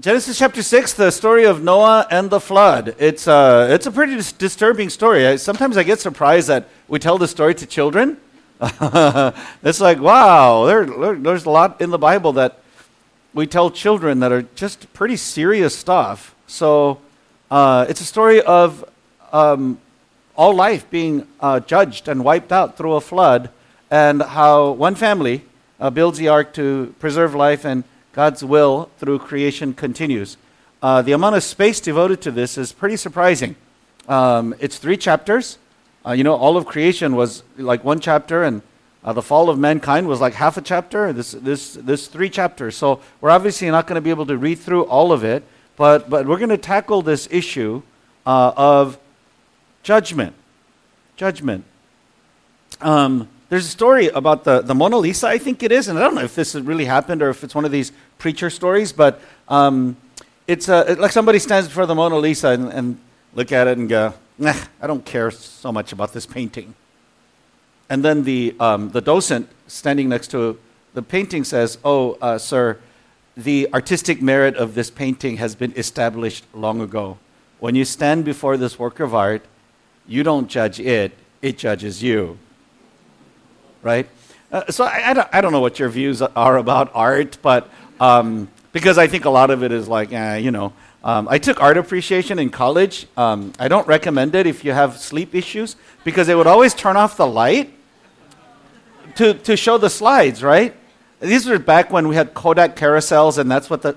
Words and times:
Genesis 0.00 0.38
chapter 0.38 0.62
6, 0.62 0.94
the 0.94 1.10
story 1.10 1.44
of 1.44 1.62
Noah 1.62 2.06
and 2.10 2.30
the 2.30 2.40
flood. 2.40 2.96
It's, 2.98 3.28
uh, 3.28 3.68
it's 3.70 3.84
a 3.84 3.90
pretty 3.90 4.14
dis- 4.14 4.32
disturbing 4.32 4.88
story. 4.88 5.26
I, 5.26 5.36
sometimes 5.36 5.76
I 5.76 5.82
get 5.82 6.00
surprised 6.00 6.48
that 6.48 6.70
we 6.88 6.98
tell 6.98 7.18
the 7.18 7.28
story 7.28 7.54
to 7.56 7.66
children. 7.66 8.16
it's 8.62 9.80
like, 9.82 10.00
wow, 10.00 10.64
there, 10.64 10.86
there's 10.86 11.44
a 11.44 11.50
lot 11.50 11.78
in 11.82 11.90
the 11.90 11.98
Bible 11.98 12.32
that 12.32 12.60
we 13.34 13.46
tell 13.46 13.70
children 13.70 14.20
that 14.20 14.32
are 14.32 14.40
just 14.54 14.90
pretty 14.94 15.16
serious 15.16 15.76
stuff. 15.76 16.34
So 16.46 16.98
uh, 17.50 17.84
it's 17.86 18.00
a 18.00 18.06
story 18.06 18.40
of 18.40 18.86
um, 19.30 19.78
all 20.34 20.54
life 20.54 20.88
being 20.88 21.28
uh, 21.38 21.60
judged 21.60 22.08
and 22.08 22.24
wiped 22.24 22.50
out 22.50 22.78
through 22.78 22.94
a 22.94 23.00
flood, 23.02 23.50
and 23.90 24.22
how 24.22 24.70
one 24.70 24.94
family 24.94 25.44
uh, 25.78 25.90
builds 25.90 26.16
the 26.16 26.28
ark 26.28 26.54
to 26.54 26.94
preserve 26.98 27.34
life 27.34 27.66
and 27.66 27.84
God's 28.12 28.44
will 28.44 28.90
through 28.98 29.20
creation 29.20 29.72
continues. 29.72 30.36
Uh, 30.82 31.00
the 31.00 31.12
amount 31.12 31.36
of 31.36 31.42
space 31.42 31.80
devoted 31.80 32.20
to 32.22 32.30
this 32.30 32.58
is 32.58 32.72
pretty 32.72 32.96
surprising. 32.96 33.56
Um, 34.08 34.54
it's 34.58 34.78
three 34.78 34.96
chapters. 34.96 35.58
Uh, 36.04 36.12
you 36.12 36.24
know, 36.24 36.34
all 36.34 36.56
of 36.56 36.66
creation 36.66 37.14
was 37.14 37.42
like 37.56 37.84
one 37.84 38.00
chapter, 38.00 38.42
and 38.42 38.62
uh, 39.04 39.12
the 39.12 39.22
fall 39.22 39.48
of 39.48 39.58
mankind 39.58 40.08
was 40.08 40.20
like 40.20 40.34
half 40.34 40.56
a 40.56 40.60
chapter. 40.60 41.12
This, 41.12 41.32
this, 41.32 41.74
this 41.74 42.08
three 42.08 42.28
chapters. 42.28 42.76
So 42.76 43.00
we're 43.20 43.30
obviously 43.30 43.70
not 43.70 43.86
going 43.86 43.94
to 43.94 44.00
be 44.00 44.10
able 44.10 44.26
to 44.26 44.36
read 44.36 44.58
through 44.58 44.84
all 44.84 45.12
of 45.12 45.24
it, 45.24 45.44
but, 45.76 46.10
but 46.10 46.26
we're 46.26 46.38
going 46.38 46.50
to 46.50 46.58
tackle 46.58 47.02
this 47.02 47.28
issue 47.30 47.82
uh, 48.26 48.52
of 48.56 48.98
judgment. 49.82 50.34
Judgment. 51.16 51.64
Um, 52.80 53.28
there's 53.48 53.66
a 53.66 53.68
story 53.68 54.08
about 54.08 54.44
the, 54.44 54.62
the 54.62 54.74
Mona 54.74 54.96
Lisa, 54.96 55.28
I 55.28 55.36
think 55.36 55.62
it 55.62 55.70
is, 55.70 55.86
and 55.86 55.98
I 55.98 56.02
don't 56.02 56.14
know 56.14 56.22
if 56.22 56.34
this 56.34 56.54
really 56.54 56.86
happened 56.86 57.22
or 57.22 57.28
if 57.28 57.44
it's 57.44 57.54
one 57.54 57.66
of 57.66 57.70
these 57.70 57.92
preacher 58.22 58.48
stories, 58.48 58.92
but 58.92 59.20
um, 59.48 59.96
it's 60.46 60.68
uh, 60.68 60.94
like 60.98 61.10
somebody 61.10 61.40
stands 61.40 61.66
before 61.66 61.86
the 61.86 61.94
Mona 61.94 62.16
Lisa 62.16 62.50
and, 62.50 62.72
and 62.72 62.98
look 63.34 63.50
at 63.50 63.66
it 63.66 63.76
and 63.76 63.88
go, 63.88 64.14
nah, 64.38 64.54
I 64.80 64.86
don't 64.86 65.04
care 65.04 65.30
so 65.32 65.72
much 65.72 65.92
about 65.92 66.12
this 66.12 66.24
painting. 66.24 66.74
And 67.90 68.04
then 68.04 68.22
the, 68.22 68.54
um, 68.60 68.90
the 68.90 69.00
docent 69.00 69.48
standing 69.66 70.08
next 70.08 70.28
to 70.28 70.58
the 70.94 71.02
painting 71.02 71.42
says, 71.42 71.78
Oh, 71.84 72.16
uh, 72.22 72.38
sir, 72.38 72.78
the 73.36 73.68
artistic 73.74 74.22
merit 74.22 74.56
of 74.56 74.74
this 74.74 74.88
painting 74.88 75.38
has 75.38 75.56
been 75.56 75.72
established 75.76 76.44
long 76.54 76.80
ago. 76.80 77.18
When 77.58 77.74
you 77.74 77.84
stand 77.84 78.24
before 78.24 78.56
this 78.56 78.78
work 78.78 79.00
of 79.00 79.14
art, 79.14 79.42
you 80.06 80.22
don't 80.22 80.48
judge 80.48 80.78
it, 80.78 81.12
it 81.42 81.58
judges 81.58 82.02
you 82.02 82.38
right? 83.82 84.08
Uh, 84.50 84.70
so 84.70 84.84
I, 84.84 85.10
I, 85.10 85.14
don't, 85.14 85.28
I 85.32 85.40
don't 85.40 85.52
know 85.52 85.60
what 85.60 85.78
your 85.78 85.88
views 85.88 86.22
are 86.22 86.56
about 86.56 86.90
art, 86.94 87.38
but 87.42 87.68
um, 88.02 88.48
because 88.72 88.98
I 88.98 89.06
think 89.06 89.26
a 89.26 89.30
lot 89.30 89.50
of 89.50 89.62
it 89.62 89.70
is 89.70 89.86
like, 89.86 90.12
eh, 90.12 90.38
you 90.38 90.50
know, 90.50 90.72
um, 91.04 91.28
I 91.30 91.38
took 91.38 91.62
art 91.62 91.76
appreciation 91.76 92.40
in 92.40 92.50
college. 92.50 93.06
Um, 93.16 93.52
I 93.60 93.68
don't 93.68 93.86
recommend 93.86 94.34
it 94.34 94.44
if 94.44 94.64
you 94.64 94.72
have 94.72 94.98
sleep 94.98 95.36
issues 95.36 95.76
because 96.02 96.26
they 96.26 96.34
would 96.34 96.48
always 96.48 96.74
turn 96.74 96.96
off 96.96 97.16
the 97.16 97.26
light 97.26 97.72
to, 99.14 99.34
to 99.34 99.56
show 99.56 99.78
the 99.78 99.88
slides, 99.88 100.42
right? 100.42 100.74
These 101.20 101.46
were 101.46 101.60
back 101.60 101.92
when 101.92 102.08
we 102.08 102.16
had 102.16 102.34
Kodak 102.34 102.74
carousels, 102.74 103.38
and 103.38 103.48
that's 103.48 103.70
what 103.70 103.82
the. 103.82 103.96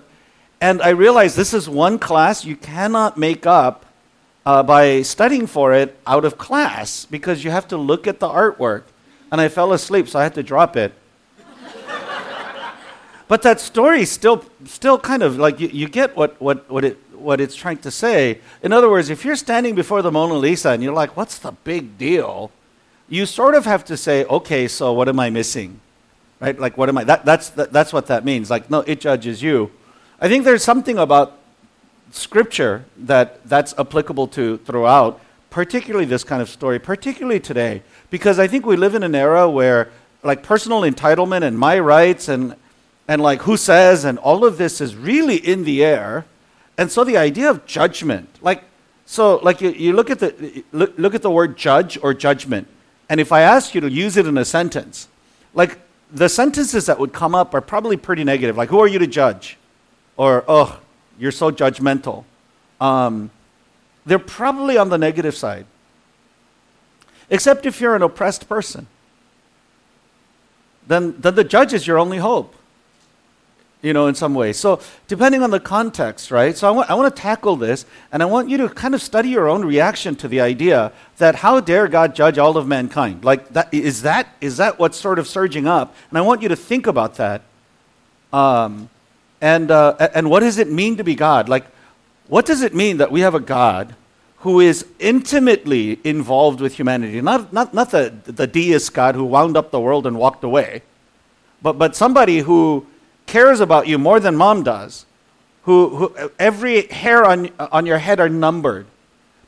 And 0.62 0.84
I 0.84 0.90
realized 0.90 1.36
this 1.36 1.54
is 1.54 1.68
one 1.68 1.98
class 1.98 2.46
you 2.46 2.56
cannot 2.56 3.18
make 3.18 3.48
up 3.48 3.88
uh, 4.46 4.62
by 4.62 5.02
studying 5.02 5.48
for 5.48 5.74
it 5.74 5.98
out 6.06 6.26
of 6.26 6.38
class 6.38 7.06
because 7.06 7.44
you 7.44 7.50
have 7.50 7.68
to 7.70 7.78
look 7.78 8.06
at 8.06 8.20
the 8.20 8.28
artwork 8.28 8.84
and 9.32 9.42
I 9.42 9.48
fell 9.48 9.74
asleep, 9.74 10.08
so 10.08 10.20
I 10.20 10.24
had 10.24 10.36
to 10.36 10.44
drop 10.44 10.78
it. 10.78 10.94
But 13.28 13.42
that 13.42 13.60
story 13.60 14.06
still, 14.06 14.46
still 14.66 15.00
kind 15.00 15.24
of 15.24 15.38
like 15.38 15.60
you, 15.60 15.68
you 15.70 15.88
get 15.88 16.16
what, 16.16 16.40
what, 16.40 16.70
what, 16.70 16.86
it, 16.86 16.98
what 17.14 17.42
it's 17.42 17.56
trying 17.56 17.78
to 17.80 17.92
say. 17.92 18.40
In 18.62 18.72
other 18.72 18.90
words, 18.90 19.10
if 19.10 19.26
you're 19.26 19.36
standing 19.36 19.74
before 19.74 20.02
the 20.02 20.12
Mona 20.12 20.36
Lisa 20.36 20.70
and 20.70 20.84
you're 20.84 20.94
like, 20.94 21.18
what's 21.18 21.40
the 21.40 21.52
big 21.52 21.98
deal? 21.98 22.52
You 23.10 23.26
sort 23.26 23.56
of 23.56 23.66
have 23.66 23.84
to 23.86 23.98
say, 23.98 24.26
okay, 24.26 24.68
so 24.68 24.94
what 24.94 25.10
am 25.10 25.20
I 25.20 25.30
missing? 25.30 25.80
Right? 26.40 26.60
Like, 26.60 26.78
what 26.78 26.90
am 26.90 26.98
I? 26.98 27.04
That, 27.04 27.26
that's, 27.26 27.50
that, 27.52 27.72
that's 27.72 27.94
what 27.94 28.08
that 28.08 28.26
means. 28.26 28.50
Like, 28.50 28.70
no, 28.70 28.82
it 28.82 29.00
judges 29.00 29.42
you. 29.42 29.72
I 30.20 30.28
think 30.28 30.44
there's 30.44 30.64
something 30.64 30.98
about 30.98 31.38
scripture 32.12 32.86
that 32.98 33.44
that's 33.48 33.74
applicable 33.78 34.28
to 34.28 34.58
throughout, 34.60 35.20
particularly 35.50 36.06
this 36.06 36.24
kind 36.24 36.42
of 36.42 36.50
story, 36.50 36.80
particularly 36.80 37.40
today. 37.40 37.84
Because 38.10 38.40
I 38.40 38.48
think 38.48 38.66
we 38.66 38.76
live 38.76 38.96
in 38.96 39.04
an 39.04 39.16
era 39.16 39.50
where 39.50 39.90
like 40.24 40.44
personal 40.44 40.82
entitlement 40.82 41.44
and 41.44 41.58
my 41.58 41.80
rights 41.80 42.28
and 42.28 42.56
and 43.08 43.22
like 43.22 43.42
who 43.44 43.58
says 43.58 44.06
and 44.06 44.18
all 44.20 44.46
of 44.46 44.58
this 44.58 44.82
is 44.82 44.96
really 44.96 45.36
in 45.36 45.64
the 45.64 45.84
air. 45.84 46.26
And 46.78 46.92
so 46.92 47.04
the 47.04 47.18
idea 47.18 47.50
of 47.50 47.66
judgment, 47.66 48.30
like 48.42 48.64
so 49.06 49.38
like 49.38 49.62
you, 49.62 49.72
you 49.72 49.94
look 49.94 50.10
at 50.10 50.20
the 50.20 50.64
look, 50.72 50.94
look 50.98 51.16
at 51.16 51.22
the 51.22 51.32
word 51.32 51.58
judge 51.58 51.98
or 52.02 52.14
judgment. 52.14 52.68
And 53.10 53.20
if 53.20 53.32
I 53.32 53.42
ask 53.42 53.76
you 53.76 53.82
to 53.82 53.90
use 53.90 54.18
it 54.18 54.26
in 54.26 54.38
a 54.38 54.46
sentence, 54.46 55.08
like 55.54 55.80
the 56.12 56.30
sentences 56.30 56.86
that 56.88 57.00
would 57.00 57.14
come 57.14 57.36
up 57.36 57.54
are 57.54 57.62
probably 57.62 57.98
pretty 57.98 58.24
negative. 58.24 58.58
Like, 58.58 58.70
who 58.70 58.80
are 58.80 58.88
you 58.88 59.00
to 59.00 59.08
judge? 59.08 59.58
Or, 60.18 60.44
oh, 60.48 60.80
you're 61.20 61.32
so 61.32 61.52
judgmental. 61.52 62.24
Um, 62.80 63.32
they're 64.06 64.18
probably 64.18 64.78
on 64.78 64.90
the 64.90 64.98
negative 64.98 65.36
side 65.36 65.66
except 67.30 67.66
if 67.66 67.82
you're 67.82 67.96
an 67.96 68.02
oppressed 68.02 68.48
person. 68.48 68.88
Then, 70.88 71.16
then 71.20 71.36
the 71.36 71.44
judge 71.44 71.74
is 71.74 71.88
your 71.88 71.98
only 71.98 72.20
hope, 72.20 72.56
you 73.86 73.94
know, 73.94 74.08
in 74.08 74.16
some 74.16 74.34
way. 74.34 74.52
So, 74.52 74.82
depending 75.08 75.44
on 75.44 75.52
the 75.52 75.60
context, 75.60 76.32
right? 76.32 76.58
So, 76.58 76.68
I 76.68 76.72
want, 76.72 76.90
I 76.90 76.96
want 76.96 77.16
to 77.16 77.22
tackle 77.22 77.56
this, 77.56 77.86
and 78.12 78.24
I 78.24 78.26
want 78.26 78.50
you 78.50 78.58
to 78.58 78.70
kind 78.70 78.96
of 78.96 79.02
study 79.02 79.30
your 79.30 79.48
own 79.48 79.64
reaction 79.64 80.16
to 80.18 80.28
the 80.28 80.42
idea 80.42 80.92
that 81.18 81.36
how 81.36 81.60
dare 81.60 81.88
God 81.88 82.16
judge 82.16 82.38
all 82.38 82.58
of 82.58 82.68
mankind? 82.68 83.24
Like, 83.24 83.50
that, 83.50 83.74
is, 83.74 84.02
that, 84.02 84.28
is 84.42 84.58
that 84.58 84.80
what's 84.80 84.98
sort 84.98 85.20
of 85.20 85.28
surging 85.28 85.68
up? 85.68 85.96
And 86.10 86.18
I 86.18 86.22
want 86.22 86.42
you 86.42 86.50
to 86.50 86.56
think 86.56 86.88
about 86.88 87.16
that. 87.16 87.44
Um, 88.34 88.90
and, 89.40 89.70
uh, 89.70 90.10
and 90.14 90.30
what 90.30 90.40
does 90.40 90.58
it 90.58 90.72
mean 90.72 90.98
to 90.98 91.04
be 91.04 91.16
God? 91.16 91.48
Like, 91.48 91.66
what 92.28 92.46
does 92.46 92.64
it 92.64 92.74
mean 92.74 92.98
that 92.98 93.12
we 93.12 93.22
have 93.22 93.36
a 93.36 93.40
God 93.40 93.96
who 94.46 94.60
is 94.60 94.86
intimately 95.00 96.00
involved 96.04 96.62
with 96.62 96.76
humanity. 96.76 97.20
Not, 97.20 97.52
not, 97.52 97.74
not 97.74 97.90
the, 97.90 98.14
the 98.26 98.46
deist 98.46 98.94
God 98.94 99.16
who 99.16 99.26
wound 99.26 99.58
up 99.58 99.72
the 99.72 99.80
world 99.80 100.06
and 100.06 100.20
walked 100.20 100.44
away, 100.44 100.84
but, 101.64 101.80
but 101.80 101.96
somebody 101.96 102.40
who 102.40 102.86
cares 103.26 103.60
about 103.60 103.88
you 103.88 103.98
more 103.98 104.20
than 104.20 104.36
mom 104.36 104.64
does, 104.64 105.06
who, 105.64 105.96
who 105.96 106.32
every 106.38 106.88
hair 106.88 107.26
on, 107.26 107.50
on 107.60 107.86
your 107.86 107.98
head 107.98 108.20
are 108.20 108.30
numbered. 108.30 108.86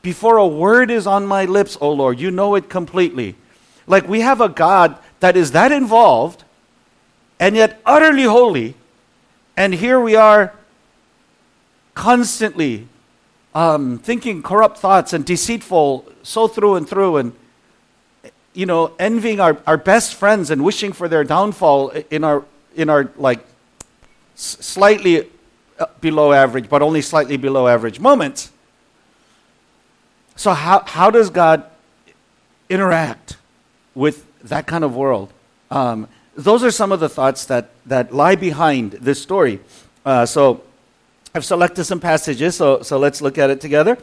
Before 0.01 0.37
a 0.37 0.47
word 0.47 0.89
is 0.89 1.05
on 1.05 1.25
my 1.25 1.45
lips, 1.45 1.77
O 1.81 1.91
Lord, 1.91 2.19
you 2.19 2.31
know 2.31 2.55
it 2.55 2.69
completely. 2.69 3.35
Like 3.85 4.07
we 4.07 4.21
have 4.21 4.41
a 4.41 4.49
God 4.49 4.97
that 5.19 5.37
is 5.37 5.51
that 5.51 5.71
involved 5.71 6.43
and 7.39 7.55
yet 7.55 7.79
utterly 7.85 8.23
holy, 8.23 8.75
and 9.55 9.73
here 9.73 9.99
we 9.99 10.15
are 10.15 10.53
constantly 11.93 12.87
um, 13.53 13.97
thinking 13.99 14.43
corrupt 14.43 14.77
thoughts 14.77 15.13
and 15.13 15.25
deceitful 15.25 16.05
so 16.21 16.47
through 16.47 16.75
and 16.75 16.87
through 16.87 17.17
and 17.17 17.33
you 18.53 18.65
know 18.65 18.93
envying 18.99 19.39
our, 19.39 19.57
our 19.65 19.77
best 19.77 20.13
friends 20.13 20.51
and 20.51 20.63
wishing 20.63 20.93
for 20.93 21.07
their 21.07 21.23
downfall 21.23 21.89
in 22.11 22.23
our 22.23 22.43
in 22.75 22.89
our 22.89 23.09
like 23.17 23.43
slightly 24.37 25.27
uh, 25.79 25.85
below 25.99 26.31
average 26.31 26.69
but 26.69 26.81
only 26.81 27.01
slightly 27.01 27.37
below 27.37 27.67
average 27.67 27.99
moments 27.99 28.51
so 30.35 30.53
how, 30.53 30.79
how 30.85 31.09
does 31.11 31.29
god 31.29 31.63
interact 32.69 33.37
with 33.95 34.25
that 34.43 34.67
kind 34.67 34.83
of 34.83 34.95
world 34.95 35.33
um, 35.71 36.07
those 36.35 36.63
are 36.63 36.71
some 36.71 36.91
of 36.91 36.99
the 36.99 37.09
thoughts 37.09 37.45
that, 37.45 37.71
that 37.85 38.13
lie 38.13 38.35
behind 38.35 38.91
this 38.93 39.21
story 39.21 39.59
uh, 40.05 40.25
so 40.25 40.63
I've 41.37 41.45
selected 41.45 41.83
some 41.83 41.99
passages, 41.99 42.55
so, 42.55 42.81
so 42.81 42.97
let's 42.97 43.21
look 43.21 43.37
at 43.37 43.51
it 43.51 43.61
together. 43.61 43.95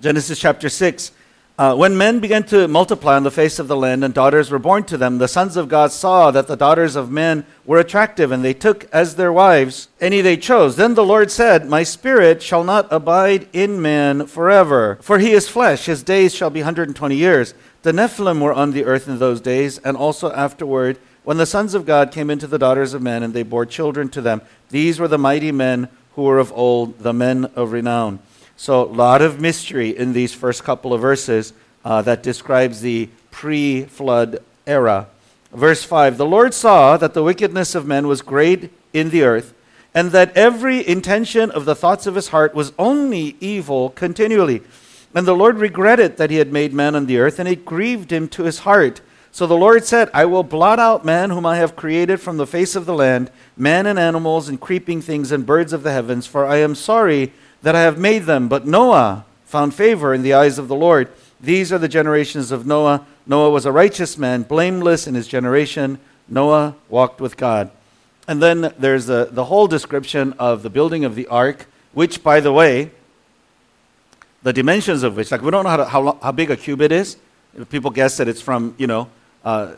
Genesis 0.00 0.38
chapter 0.38 0.68
6. 0.68 1.10
Uh, 1.58 1.76
when 1.76 1.98
men 1.98 2.18
began 2.18 2.42
to 2.42 2.66
multiply 2.66 3.14
on 3.14 3.24
the 3.24 3.30
face 3.30 3.58
of 3.58 3.68
the 3.68 3.76
land 3.76 4.02
and 4.02 4.14
daughters 4.14 4.50
were 4.50 4.58
born 4.58 4.82
to 4.84 4.96
them, 4.96 5.18
the 5.18 5.28
sons 5.28 5.54
of 5.54 5.68
God 5.68 5.92
saw 5.92 6.30
that 6.30 6.46
the 6.46 6.56
daughters 6.56 6.96
of 6.96 7.10
men 7.10 7.44
were 7.66 7.78
attractive, 7.78 8.32
and 8.32 8.42
they 8.42 8.54
took 8.54 8.84
as 8.92 9.16
their 9.16 9.32
wives 9.32 9.88
any 10.00 10.22
they 10.22 10.38
chose. 10.38 10.76
Then 10.76 10.94
the 10.94 11.04
Lord 11.04 11.30
said, 11.30 11.68
My 11.68 11.82
spirit 11.82 12.42
shall 12.42 12.64
not 12.64 12.90
abide 12.90 13.48
in 13.52 13.82
man 13.82 14.26
forever, 14.26 14.98
for 15.02 15.18
he 15.18 15.32
is 15.32 15.46
flesh, 15.46 15.84
his 15.84 16.02
days 16.02 16.34
shall 16.34 16.50
be 16.50 16.60
120 16.60 17.14
years. 17.14 17.52
The 17.82 17.92
Nephilim 17.92 18.40
were 18.40 18.54
on 18.54 18.70
the 18.70 18.86
earth 18.86 19.06
in 19.06 19.18
those 19.18 19.42
days, 19.42 19.76
and 19.78 19.94
also 19.94 20.32
afterward 20.32 20.98
when 21.22 21.36
the 21.36 21.46
sons 21.46 21.74
of 21.74 21.84
God 21.84 22.12
came 22.12 22.30
into 22.30 22.46
the 22.46 22.58
daughters 22.58 22.94
of 22.94 23.02
men, 23.02 23.22
and 23.22 23.34
they 23.34 23.42
bore 23.42 23.66
children 23.66 24.08
to 24.10 24.22
them. 24.22 24.40
These 24.70 24.98
were 24.98 25.08
the 25.08 25.18
mighty 25.18 25.52
men 25.52 25.88
who 26.14 26.22
were 26.22 26.38
of 26.38 26.50
old, 26.52 26.98
the 27.00 27.12
men 27.12 27.44
of 27.54 27.72
renown. 27.72 28.20
So, 28.56 28.84
a 28.84 28.84
lot 28.84 29.22
of 29.22 29.40
mystery 29.40 29.96
in 29.96 30.12
these 30.12 30.32
first 30.32 30.62
couple 30.64 30.92
of 30.92 31.00
verses 31.00 31.52
uh, 31.84 32.02
that 32.02 32.22
describes 32.22 32.80
the 32.80 33.08
pre 33.30 33.84
flood 33.84 34.38
era. 34.66 35.08
Verse 35.52 35.82
5 35.84 36.16
The 36.16 36.26
Lord 36.26 36.54
saw 36.54 36.96
that 36.96 37.14
the 37.14 37.22
wickedness 37.22 37.74
of 37.74 37.86
men 37.86 38.06
was 38.06 38.22
great 38.22 38.72
in 38.92 39.10
the 39.10 39.22
earth, 39.22 39.54
and 39.94 40.10
that 40.12 40.36
every 40.36 40.86
intention 40.86 41.50
of 41.50 41.64
the 41.64 41.74
thoughts 41.74 42.06
of 42.06 42.14
his 42.14 42.28
heart 42.28 42.54
was 42.54 42.72
only 42.78 43.36
evil 43.40 43.90
continually. 43.90 44.62
And 45.14 45.26
the 45.26 45.36
Lord 45.36 45.58
regretted 45.58 46.16
that 46.16 46.30
he 46.30 46.36
had 46.36 46.52
made 46.52 46.72
man 46.72 46.94
on 46.94 47.06
the 47.06 47.18
earth, 47.18 47.38
and 47.38 47.48
it 47.48 47.66
grieved 47.66 48.12
him 48.12 48.28
to 48.28 48.44
his 48.44 48.60
heart. 48.60 49.02
So 49.30 49.46
the 49.46 49.56
Lord 49.56 49.84
said, 49.84 50.10
I 50.12 50.24
will 50.26 50.42
blot 50.42 50.78
out 50.78 51.04
man 51.04 51.30
whom 51.30 51.46
I 51.46 51.56
have 51.56 51.76
created 51.76 52.20
from 52.20 52.36
the 52.36 52.46
face 52.46 52.76
of 52.76 52.86
the 52.86 52.94
land, 52.94 53.30
man 53.56 53.86
and 53.86 53.98
animals 53.98 54.48
and 54.48 54.60
creeping 54.60 55.00
things 55.00 55.32
and 55.32 55.46
birds 55.46 55.72
of 55.72 55.82
the 55.82 55.92
heavens, 55.92 56.26
for 56.26 56.46
I 56.46 56.56
am 56.56 56.74
sorry 56.74 57.32
that 57.62 57.74
I 57.74 57.82
have 57.82 57.98
made 57.98 58.24
them. 58.24 58.48
But 58.48 58.66
Noah 58.66 59.24
found 59.44 59.74
favor 59.74 60.12
in 60.14 60.22
the 60.22 60.34
eyes 60.34 60.58
of 60.58 60.68
the 60.68 60.74
Lord. 60.74 61.08
These 61.40 61.72
are 61.72 61.78
the 61.78 61.88
generations 61.88 62.50
of 62.50 62.66
Noah. 62.66 63.06
Noah 63.26 63.50
was 63.50 63.66
a 63.66 63.72
righteous 63.72 64.18
man, 64.18 64.42
blameless 64.42 65.06
in 65.06 65.14
his 65.14 65.26
generation. 65.28 65.98
Noah 66.28 66.76
walked 66.88 67.20
with 67.20 67.36
God. 67.36 67.70
And 68.28 68.42
then 68.42 68.72
there's 68.78 69.06
the, 69.06 69.28
the 69.30 69.44
whole 69.44 69.66
description 69.66 70.32
of 70.38 70.62
the 70.62 70.70
building 70.70 71.04
of 71.04 71.14
the 71.14 71.26
ark, 71.26 71.66
which, 71.92 72.22
by 72.22 72.40
the 72.40 72.52
way, 72.52 72.90
the 74.42 74.52
dimensions 74.52 75.02
of 75.02 75.16
which, 75.16 75.30
like 75.30 75.42
we 75.42 75.50
don't 75.50 75.64
know 75.64 75.70
how, 75.70 75.76
to, 75.76 75.84
how, 75.84 76.18
how 76.22 76.32
big 76.32 76.50
a 76.50 76.56
cubit 76.56 76.92
is. 76.92 77.16
People 77.68 77.90
guess 77.90 78.16
that 78.16 78.28
it's 78.28 78.40
from, 78.40 78.74
you 78.78 78.86
know, 78.86 79.08
uh, 79.44 79.74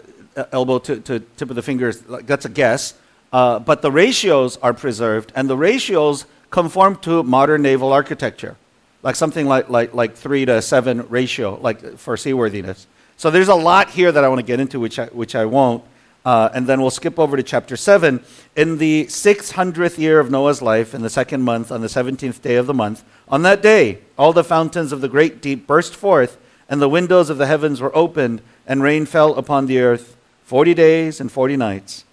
elbow 0.53 0.79
to, 0.79 1.01
to 1.01 1.21
tip 1.21 1.51
of 1.51 1.57
the 1.57 1.63
fingers. 1.63 2.07
Like, 2.09 2.27
that's 2.27 2.45
a 2.45 2.49
guess. 2.49 2.95
Uh, 3.33 3.59
but 3.59 3.83
the 3.83 3.91
ratios 3.91 4.57
are 4.59 4.73
preserved, 4.73 5.33
and 5.35 5.51
the 5.51 5.57
ratios 5.57 6.25
conform 6.55 6.95
to 6.95 7.25
modern 7.25 7.63
naval 7.63 7.93
architecture, 7.93 8.55
like 9.03 9.17
something 9.17 9.49
like, 9.49 9.69
like, 9.69 9.93
like 9.93 10.15
3 10.15 10.45
to 10.45 10.63
7 10.63 11.09
ratio, 11.09 11.59
like 11.61 11.99
for 11.99 12.17
seaworthiness. 12.17 12.87
So 13.17 13.29
there's 13.33 13.49
a 13.49 13.57
lot 13.57 13.91
here 13.91 14.13
that 14.13 14.23
I 14.23 14.29
want 14.29 14.39
to 14.39 14.47
get 14.47 14.61
into, 14.61 14.79
which 14.79 15.01
I, 15.01 15.07
which 15.07 15.35
I 15.35 15.47
won't. 15.47 15.83
Uh, 16.25 16.51
and 16.55 16.69
then 16.69 16.81
we'll 16.81 16.93
skip 16.93 17.19
over 17.19 17.37
to 17.37 17.43
chapter 17.43 17.77
7. 17.77 18.23
In 18.55 18.79
the 18.79 19.07
600th 19.07 19.99
year 19.99 20.21
of 20.21 20.31
Noah's 20.31 20.63
life, 20.63 20.95
in 20.95 21.03
the 21.03 21.11
second 21.11 21.43
month, 21.43 21.73
on 21.73 21.81
the 21.81 21.89
17th 21.89 22.41
day 22.41 22.55
of 22.55 22.69
the 22.69 22.73
month, 22.73 23.03
on 23.29 23.43
that 23.43 23.61
day, 23.61 23.99
all 24.17 24.33
the 24.33 24.45
fountains 24.45 24.93
of 24.93 25.01
the 25.01 25.09
great 25.09 25.43
deep 25.43 25.67
burst 25.67 25.97
forth, 25.97 26.39
and 26.69 26.81
the 26.81 26.89
windows 26.89 27.31
of 27.31 27.39
the 27.39 27.47
heavens 27.47 27.81
were 27.81 27.95
opened, 27.97 28.43
and 28.65 28.81
rain 28.81 29.07
fell 29.07 29.35
upon 29.35 29.67
the 29.67 29.81
earth 29.81 30.17
40 30.45 30.73
days 30.73 31.21
and 31.21 31.33
40 31.33 31.57
nights. 31.57 32.05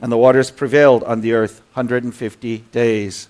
And 0.00 0.12
the 0.12 0.16
waters 0.16 0.52
prevailed 0.52 1.02
on 1.02 1.22
the 1.22 1.32
earth 1.32 1.60
150 1.74 2.58
days. 2.70 3.28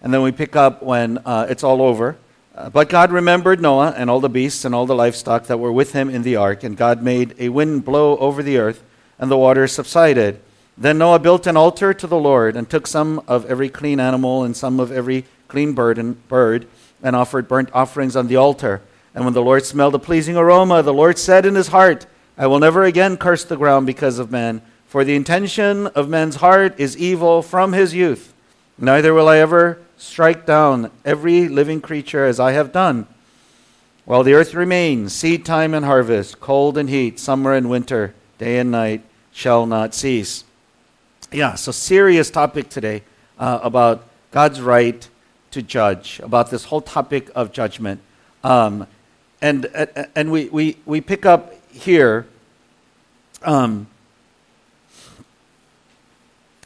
And 0.00 0.14
then 0.14 0.22
we 0.22 0.32
pick 0.32 0.54
up 0.54 0.82
when 0.82 1.18
uh, 1.18 1.46
it's 1.48 1.64
all 1.64 1.82
over. 1.82 2.16
Uh, 2.54 2.68
but 2.70 2.88
God 2.88 3.12
remembered 3.12 3.60
Noah 3.60 3.94
and 3.96 4.10
all 4.10 4.20
the 4.20 4.28
beasts 4.28 4.64
and 4.64 4.74
all 4.74 4.86
the 4.86 4.94
livestock 4.94 5.46
that 5.46 5.58
were 5.58 5.72
with 5.72 5.92
him 5.92 6.10
in 6.10 6.22
the 6.22 6.36
ark, 6.36 6.64
and 6.64 6.76
God 6.76 7.02
made 7.02 7.34
a 7.38 7.50
wind 7.50 7.84
blow 7.84 8.16
over 8.18 8.42
the 8.42 8.58
earth 8.58 8.82
and 9.18 9.30
the 9.30 9.36
waters 9.36 9.72
subsided. 9.72 10.40
Then 10.76 10.98
Noah 10.98 11.18
built 11.18 11.46
an 11.46 11.56
altar 11.56 11.92
to 11.92 12.06
the 12.06 12.18
Lord 12.18 12.56
and 12.56 12.68
took 12.68 12.86
some 12.86 13.22
of 13.26 13.44
every 13.46 13.68
clean 13.68 13.98
animal 13.98 14.44
and 14.44 14.56
some 14.56 14.78
of 14.78 14.92
every 14.92 15.24
clean 15.48 15.72
bird 15.72 15.98
and, 15.98 16.26
bird 16.28 16.68
and 17.02 17.16
offered 17.16 17.48
burnt 17.48 17.70
offerings 17.72 18.14
on 18.14 18.28
the 18.28 18.36
altar. 18.36 18.82
And 19.14 19.24
when 19.24 19.34
the 19.34 19.42
Lord 19.42 19.64
smelled 19.64 19.96
a 19.96 19.98
pleasing 19.98 20.36
aroma, 20.36 20.82
the 20.82 20.94
Lord 20.94 21.18
said 21.18 21.44
in 21.46 21.56
his 21.56 21.68
heart, 21.68 22.06
I 22.36 22.46
will 22.46 22.60
never 22.60 22.84
again 22.84 23.16
curse 23.16 23.44
the 23.44 23.56
ground 23.56 23.86
because 23.86 24.20
of 24.20 24.30
man, 24.30 24.62
for 24.86 25.02
the 25.02 25.16
intention 25.16 25.88
of 25.88 26.08
man's 26.08 26.36
heart 26.36 26.78
is 26.78 26.96
evil 26.96 27.42
from 27.42 27.72
his 27.72 27.94
youth. 27.94 28.32
Neither 28.78 29.12
will 29.12 29.28
I 29.28 29.38
ever 29.38 29.80
strike 29.98 30.46
down 30.46 30.90
every 31.04 31.48
living 31.48 31.80
creature 31.80 32.24
as 32.24 32.40
I 32.40 32.52
have 32.52 32.72
done. 32.72 33.06
While 34.04 34.22
the 34.22 34.32
earth 34.32 34.54
remains, 34.54 35.12
seed 35.12 35.44
time 35.44 35.74
and 35.74 35.84
harvest, 35.84 36.40
cold 36.40 36.78
and 36.78 36.88
heat, 36.88 37.20
summer 37.20 37.52
and 37.52 37.68
winter, 37.68 38.14
day 38.38 38.58
and 38.58 38.70
night, 38.70 39.02
shall 39.32 39.66
not 39.66 39.94
cease. 39.94 40.44
Yeah, 41.30 41.56
so 41.56 41.72
serious 41.72 42.30
topic 42.30 42.70
today 42.70 43.02
uh, 43.38 43.58
about 43.62 44.08
God's 44.30 44.62
right 44.62 45.06
to 45.50 45.60
judge, 45.60 46.20
about 46.20 46.50
this 46.50 46.64
whole 46.64 46.80
topic 46.80 47.30
of 47.34 47.52
judgment. 47.52 48.00
Um, 48.42 48.86
and 49.42 49.66
and 50.14 50.32
we, 50.32 50.48
we, 50.48 50.76
we 50.86 51.00
pick 51.00 51.26
up 51.26 51.52
here. 51.70 52.26
Um, 53.42 53.88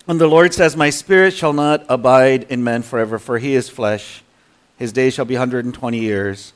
and 0.08 0.20
the 0.20 0.26
Lord 0.26 0.52
says, 0.52 0.76
My 0.76 0.90
spirit 0.90 1.34
shall 1.34 1.52
not 1.52 1.84
abide 1.88 2.44
in 2.44 2.64
man 2.64 2.82
forever, 2.82 3.18
for 3.18 3.38
he 3.38 3.54
is 3.54 3.68
flesh. 3.68 4.22
His 4.76 4.92
days 4.92 5.14
shall 5.14 5.24
be 5.24 5.34
120 5.34 5.98
years. 5.98 6.52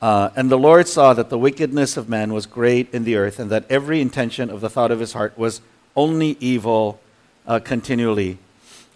Uh, 0.00 0.30
and 0.36 0.50
the 0.50 0.58
Lord 0.58 0.86
saw 0.88 1.12
that 1.12 1.28
the 1.28 1.38
wickedness 1.38 1.96
of 1.96 2.08
man 2.08 2.32
was 2.32 2.46
great 2.46 2.88
in 2.94 3.04
the 3.04 3.16
earth, 3.16 3.38
and 3.38 3.50
that 3.50 3.64
every 3.68 4.00
intention 4.00 4.48
of 4.48 4.60
the 4.60 4.70
thought 4.70 4.90
of 4.90 5.00
his 5.00 5.12
heart 5.12 5.36
was 5.36 5.60
only 5.96 6.36
evil 6.40 7.00
uh, 7.46 7.58
continually. 7.58 8.38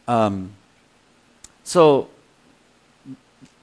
Um, 0.07 0.53
so, 1.65 2.09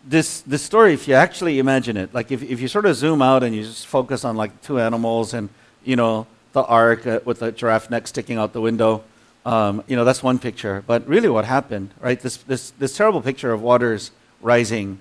this, 0.05 0.41
this 0.41 0.61
story, 0.61 0.93
if 0.93 1.07
you 1.07 1.13
actually 1.13 1.59
imagine 1.59 1.95
it, 1.97 2.13
like 2.13 2.31
if, 2.31 2.41
if 2.43 2.59
you 2.59 2.67
sort 2.67 2.85
of 2.85 2.95
zoom 2.95 3.21
out 3.21 3.43
and 3.43 3.55
you 3.55 3.63
just 3.63 3.87
focus 3.87 4.25
on 4.25 4.35
like 4.35 4.61
two 4.61 4.79
animals 4.79 5.33
and, 5.33 5.49
you 5.83 5.95
know, 5.95 6.27
the 6.53 6.63
ark 6.63 7.05
uh, 7.05 7.19
with 7.25 7.39
the 7.39 7.51
giraffe 7.51 7.89
neck 7.89 8.07
sticking 8.07 8.37
out 8.37 8.53
the 8.53 8.61
window, 8.61 9.03
um, 9.45 9.83
you 9.87 9.95
know, 9.95 10.05
that's 10.05 10.21
one 10.21 10.39
picture. 10.39 10.83
But 10.85 11.07
really 11.07 11.29
what 11.29 11.45
happened, 11.45 11.91
right? 11.99 12.19
This, 12.19 12.37
this, 12.37 12.71
this 12.71 12.95
terrible 12.95 13.21
picture 13.21 13.51
of 13.51 13.61
waters 13.61 14.11
rising 14.41 14.99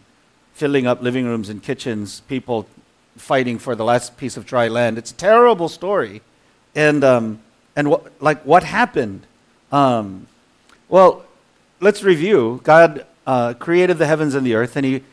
filling 0.59 0.89
up 0.89 1.01
living 1.01 1.25
rooms 1.25 1.49
and 1.49 1.63
kitchens, 1.63 2.21
people 2.23 2.67
fighting 3.17 3.61
for 3.61 3.77
the 3.77 3.85
last 3.85 4.17
piece 4.17 4.37
of 4.37 4.45
dry 4.45 4.67
land. 4.67 4.99
It's 4.99 5.13
a 5.13 5.15
terrible 5.15 5.69
story. 5.69 6.21
And, 6.75 7.05
um, 7.05 7.41
and 7.77 7.89
what, 7.91 8.21
like, 8.21 8.43
what 8.43 8.65
happened? 8.65 9.25
Um, 9.71 10.27
well, 10.89 11.25
let's 11.81 12.03
review. 12.03 12.61
God 12.65 13.07
uh, 13.25 13.55
created 13.55 13.99
the 13.99 14.07
heavens 14.07 14.35
and 14.35 14.45
the 14.45 14.55
earth, 14.55 14.75
and 14.75 14.85
He 14.85 15.05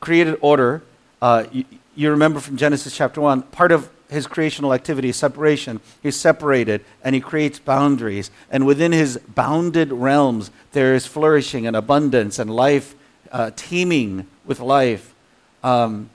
created 0.00 0.38
order. 0.40 0.82
Uh, 1.20 1.44
you, 1.52 1.66
you 1.94 2.10
remember 2.10 2.40
from 2.40 2.56
Genesis 2.56 2.96
chapter 2.96 3.20
1, 3.20 3.42
part 3.42 3.72
of 3.72 3.90
his 4.08 4.26
creational 4.26 4.72
activity 4.72 5.12
separation. 5.12 5.80
He's 6.02 6.16
separated 6.16 6.84
and 7.02 7.14
he 7.14 7.20
creates 7.20 7.58
boundaries. 7.58 8.30
And 8.50 8.66
within 8.66 8.92
his 8.92 9.18
bounded 9.18 9.92
realms, 9.92 10.50
there 10.72 10.94
is 10.94 11.06
flourishing 11.06 11.66
and 11.66 11.76
abundance 11.76 12.38
and 12.38 12.54
life 12.54 12.94
uh, 13.30 13.50
teeming 13.56 14.26
with 14.46 14.60
life. 14.60 15.14
Um, 15.62 16.10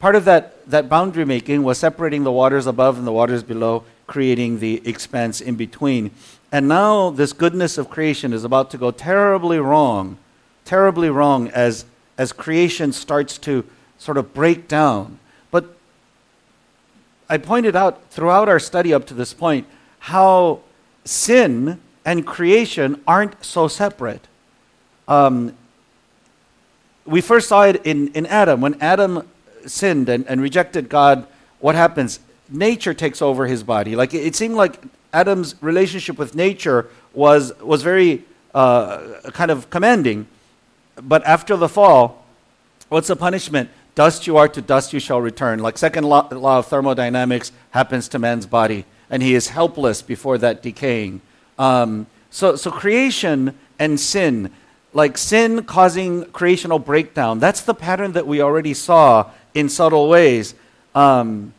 part 0.00 0.16
of 0.16 0.24
that, 0.24 0.68
that 0.68 0.88
boundary 0.88 1.24
making 1.24 1.62
was 1.62 1.78
separating 1.78 2.24
the 2.24 2.32
waters 2.32 2.66
above 2.66 2.98
and 2.98 3.06
the 3.06 3.12
waters 3.12 3.42
below, 3.42 3.84
creating 4.06 4.58
the 4.58 4.86
expanse 4.86 5.40
in 5.40 5.54
between. 5.54 6.10
And 6.50 6.68
now 6.68 7.10
this 7.10 7.32
goodness 7.32 7.78
of 7.78 7.88
creation 7.88 8.32
is 8.32 8.44
about 8.44 8.70
to 8.72 8.78
go 8.78 8.90
terribly 8.90 9.58
wrong, 9.58 10.18
terribly 10.64 11.08
wrong 11.08 11.48
as, 11.48 11.84
as 12.18 12.32
creation 12.32 12.92
starts 12.92 13.38
to 13.38 13.64
sort 13.98 14.18
of 14.18 14.34
break 14.34 14.66
down. 14.66 15.18
I 17.32 17.38
pointed 17.38 17.74
out 17.74 18.10
throughout 18.10 18.50
our 18.50 18.58
study 18.58 18.92
up 18.92 19.06
to 19.06 19.14
this 19.14 19.32
point 19.32 19.66
how 20.00 20.60
sin 21.06 21.80
and 22.04 22.26
creation 22.26 23.00
aren't 23.06 23.42
so 23.42 23.68
separate. 23.68 24.28
Um, 25.08 25.56
we 27.06 27.22
first 27.22 27.48
saw 27.48 27.62
it 27.62 27.86
in, 27.86 28.08
in 28.08 28.26
Adam. 28.26 28.60
When 28.60 28.78
Adam 28.82 29.26
sinned 29.64 30.10
and, 30.10 30.26
and 30.26 30.42
rejected 30.42 30.90
God, 30.90 31.26
what 31.60 31.74
happens? 31.74 32.20
Nature 32.50 32.92
takes 32.92 33.22
over 33.22 33.46
his 33.46 33.62
body. 33.62 33.96
Like 33.96 34.12
it, 34.12 34.26
it 34.26 34.36
seemed 34.36 34.56
like 34.56 34.78
Adam's 35.14 35.54
relationship 35.62 36.18
with 36.18 36.34
nature 36.34 36.90
was, 37.14 37.58
was 37.60 37.82
very 37.82 38.24
uh, 38.54 39.22
kind 39.32 39.50
of 39.50 39.70
commanding. 39.70 40.26
But 40.96 41.24
after 41.24 41.56
the 41.56 41.70
fall, 41.70 42.26
what's 42.90 43.08
the 43.08 43.16
punishment? 43.16 43.70
Dust 43.94 44.26
you 44.26 44.36
are, 44.36 44.48
to 44.48 44.62
dust 44.62 44.92
you 44.92 45.00
shall 45.00 45.20
return. 45.20 45.58
Like 45.58 45.76
second 45.78 46.04
law, 46.04 46.28
law 46.32 46.58
of 46.58 46.66
thermodynamics 46.66 47.52
happens 47.70 48.08
to 48.08 48.18
man's 48.18 48.46
body, 48.46 48.84
and 49.10 49.22
he 49.22 49.34
is 49.34 49.48
helpless 49.48 50.02
before 50.02 50.38
that 50.38 50.62
decaying. 50.62 51.20
Um, 51.58 52.06
so, 52.30 52.56
so 52.56 52.70
creation 52.70 53.58
and 53.78 54.00
sin 54.00 54.50
like 54.94 55.16
sin 55.16 55.64
causing 55.64 56.24
creational 56.26 56.78
breakdown. 56.78 57.38
That's 57.38 57.62
the 57.62 57.74
pattern 57.74 58.12
that 58.12 58.26
we 58.26 58.40
already 58.40 58.74
saw 58.74 59.30
in 59.54 59.68
subtle 59.68 60.08
ways. 60.08 60.54
Um, 60.94 61.54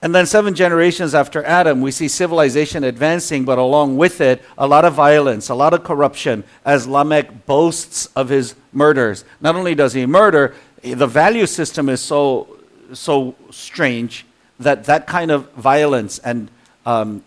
and 0.00 0.14
then, 0.14 0.26
seven 0.26 0.54
generations 0.54 1.12
after 1.12 1.42
Adam, 1.42 1.80
we 1.80 1.90
see 1.90 2.06
civilization 2.06 2.84
advancing, 2.84 3.44
but 3.44 3.58
along 3.58 3.96
with 3.96 4.20
it, 4.20 4.42
a 4.56 4.66
lot 4.66 4.84
of 4.84 4.94
violence, 4.94 5.48
a 5.48 5.56
lot 5.56 5.74
of 5.74 5.82
corruption, 5.82 6.44
as 6.64 6.86
Lamech 6.86 7.46
boasts 7.46 8.06
of 8.14 8.28
his 8.28 8.54
murders. 8.72 9.24
Not 9.40 9.56
only 9.56 9.74
does 9.74 9.94
he 9.94 10.06
murder, 10.06 10.54
the 10.82 11.06
value 11.06 11.46
system 11.46 11.88
is 11.88 12.00
so, 12.00 12.56
so 12.92 13.34
strange 13.50 14.24
that 14.60 14.84
that 14.84 15.06
kind 15.06 15.30
of 15.30 15.50
violence 15.52 16.18
and 16.18 16.50
um, 16.86 17.22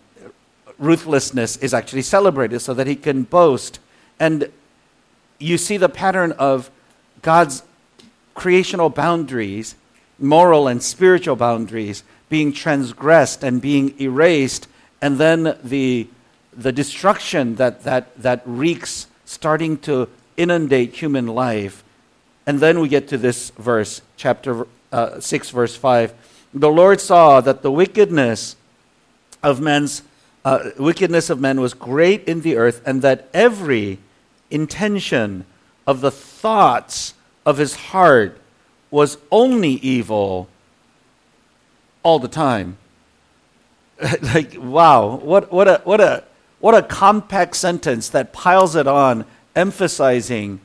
ruthlessness 0.78 1.56
is 1.58 1.72
actually 1.72 2.02
celebrated 2.02 2.60
so 2.60 2.74
that 2.74 2.86
he 2.86 2.96
can 2.96 3.22
boast. 3.22 3.78
And 4.18 4.50
you 5.38 5.58
see 5.58 5.76
the 5.76 5.88
pattern 5.88 6.32
of 6.32 6.70
God's 7.22 7.62
creational 8.34 8.88
boundaries, 8.88 9.74
moral 10.18 10.68
and 10.68 10.82
spiritual 10.82 11.36
boundaries, 11.36 12.04
being 12.28 12.52
transgressed 12.52 13.44
and 13.44 13.60
being 13.60 13.98
erased, 14.00 14.66
and 15.00 15.18
then 15.18 15.58
the, 15.62 16.08
the 16.52 16.72
destruction 16.72 17.56
that, 17.56 17.82
that, 17.84 18.16
that 18.20 18.42
wreaks 18.46 19.06
starting 19.24 19.76
to 19.78 20.08
inundate 20.36 20.94
human 20.94 21.26
life. 21.26 21.84
And 22.46 22.60
then 22.60 22.80
we 22.80 22.88
get 22.88 23.08
to 23.08 23.18
this 23.18 23.50
verse, 23.50 24.02
chapter 24.16 24.66
uh, 24.90 25.20
6, 25.20 25.50
verse 25.50 25.76
5. 25.76 26.12
The 26.54 26.68
Lord 26.68 27.00
saw 27.00 27.40
that 27.40 27.62
the 27.62 27.70
wickedness 27.70 28.56
of 29.42 29.60
men's 29.60 30.02
uh, 30.44 30.70
wickedness 30.76 31.30
of 31.30 31.40
men 31.40 31.60
was 31.60 31.72
great 31.72 32.24
in 32.24 32.40
the 32.40 32.56
earth, 32.56 32.82
and 32.84 33.00
that 33.02 33.28
every 33.32 33.98
intention 34.50 35.44
of 35.86 36.00
the 36.00 36.10
thoughts 36.10 37.14
of 37.46 37.58
his 37.58 37.76
heart 37.76 38.38
was 38.90 39.18
only 39.30 39.70
evil 39.74 40.48
all 42.02 42.18
the 42.18 42.28
time. 42.28 42.76
like, 44.34 44.54
wow, 44.58 45.16
what, 45.16 45.52
what, 45.52 45.68
a, 45.68 45.80
what, 45.84 46.00
a, 46.00 46.24
what 46.58 46.74
a 46.74 46.82
compact 46.82 47.56
sentence 47.56 48.08
that 48.08 48.32
piles 48.32 48.74
it 48.74 48.86
on, 48.86 49.24
emphasizing 49.54 50.60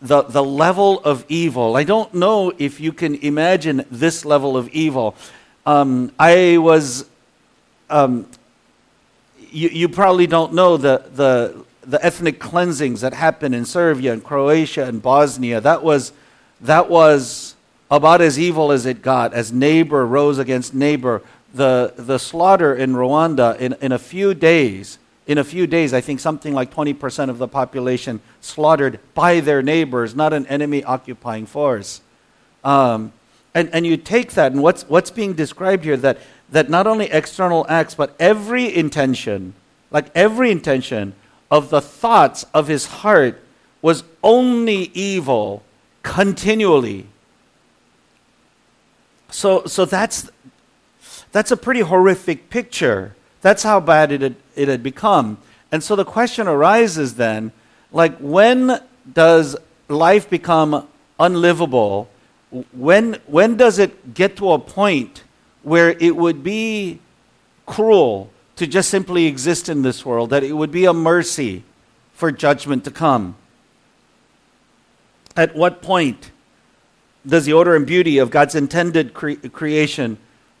the, 0.00 0.22
the 0.22 0.42
level 0.42 1.00
of 1.00 1.24
evil. 1.28 1.76
I 1.76 1.84
don't 1.84 2.12
know 2.14 2.52
if 2.58 2.80
you 2.80 2.92
can 2.92 3.16
imagine 3.16 3.84
this 3.90 4.24
level 4.24 4.56
of 4.56 4.68
evil. 4.68 5.14
Um, 5.66 6.12
I 6.18 6.58
was, 6.58 7.08
um, 7.90 8.28
you, 9.50 9.68
you 9.68 9.88
probably 9.88 10.26
don't 10.26 10.54
know 10.54 10.76
the, 10.76 11.04
the, 11.14 11.64
the 11.82 12.04
ethnic 12.04 12.38
cleansings 12.38 13.00
that 13.00 13.12
happened 13.12 13.54
in 13.54 13.64
Serbia 13.64 14.12
and 14.12 14.22
Croatia 14.22 14.84
and 14.84 15.02
Bosnia. 15.02 15.60
That 15.60 15.82
was, 15.82 16.12
that 16.60 16.88
was 16.88 17.54
about 17.90 18.20
as 18.20 18.38
evil 18.38 18.70
as 18.70 18.86
it 18.86 19.02
got, 19.02 19.34
as 19.34 19.52
neighbor 19.52 20.06
rose 20.06 20.38
against 20.38 20.74
neighbor. 20.74 21.22
The, 21.54 21.94
the 21.96 22.18
slaughter 22.18 22.74
in 22.74 22.92
Rwanda 22.92 23.58
in, 23.58 23.74
in 23.80 23.90
a 23.90 23.98
few 23.98 24.34
days, 24.34 24.98
in 25.28 25.36
a 25.36 25.44
few 25.44 25.66
days, 25.66 25.92
I 25.92 26.00
think 26.00 26.20
something 26.20 26.54
like 26.54 26.74
20% 26.74 27.28
of 27.28 27.36
the 27.36 27.46
population 27.46 28.20
slaughtered 28.40 28.98
by 29.12 29.40
their 29.40 29.62
neighbors, 29.62 30.16
not 30.16 30.32
an 30.32 30.46
enemy 30.46 30.82
occupying 30.82 31.44
force. 31.44 32.00
Um, 32.64 33.12
and, 33.54 33.68
and 33.74 33.86
you 33.86 33.98
take 33.98 34.32
that, 34.32 34.52
and 34.52 34.62
what's, 34.62 34.88
what's 34.88 35.10
being 35.10 35.34
described 35.34 35.84
here 35.84 35.98
that, 35.98 36.18
that 36.50 36.70
not 36.70 36.86
only 36.86 37.10
external 37.10 37.66
acts, 37.68 37.94
but 37.94 38.16
every 38.18 38.74
intention, 38.74 39.52
like 39.90 40.06
every 40.14 40.50
intention 40.50 41.12
of 41.50 41.68
the 41.68 41.82
thoughts 41.82 42.46
of 42.54 42.66
his 42.66 42.86
heart 42.86 43.38
was 43.82 44.04
only 44.22 44.90
evil 44.94 45.62
continually. 46.02 47.06
So, 49.30 49.66
so 49.66 49.84
that's, 49.84 50.30
that's 51.32 51.50
a 51.50 51.56
pretty 51.56 51.80
horrific 51.80 52.48
picture. 52.48 53.14
That's 53.40 53.62
how 53.62 53.80
bad 53.80 54.12
it 54.12 54.20
had, 54.20 54.36
it 54.56 54.68
had 54.68 54.82
become. 54.82 55.38
And 55.70 55.82
so 55.82 55.96
the 55.96 56.04
question 56.04 56.48
arises 56.48 57.14
then 57.14 57.52
like, 57.92 58.18
when 58.18 58.80
does 59.10 59.56
life 59.88 60.28
become 60.28 60.86
unlivable? 61.18 62.08
When, 62.72 63.14
when 63.26 63.56
does 63.56 63.78
it 63.78 64.14
get 64.14 64.36
to 64.36 64.52
a 64.52 64.58
point 64.58 65.22
where 65.62 65.90
it 65.90 66.16
would 66.16 66.42
be 66.42 67.00
cruel 67.66 68.30
to 68.56 68.66
just 68.66 68.90
simply 68.90 69.26
exist 69.26 69.68
in 69.68 69.82
this 69.82 70.04
world, 70.04 70.30
that 70.30 70.42
it 70.42 70.52
would 70.52 70.70
be 70.70 70.84
a 70.84 70.92
mercy 70.92 71.64
for 72.12 72.30
judgment 72.32 72.84
to 72.84 72.90
come? 72.90 73.36
At 75.36 75.54
what 75.54 75.82
point 75.82 76.32
does 77.26 77.44
the 77.44 77.52
order 77.52 77.76
and 77.76 77.86
beauty 77.86 78.18
of 78.18 78.30
God's 78.30 78.54
intended 78.54 79.14
cre- 79.14 79.34
creation 79.52 80.18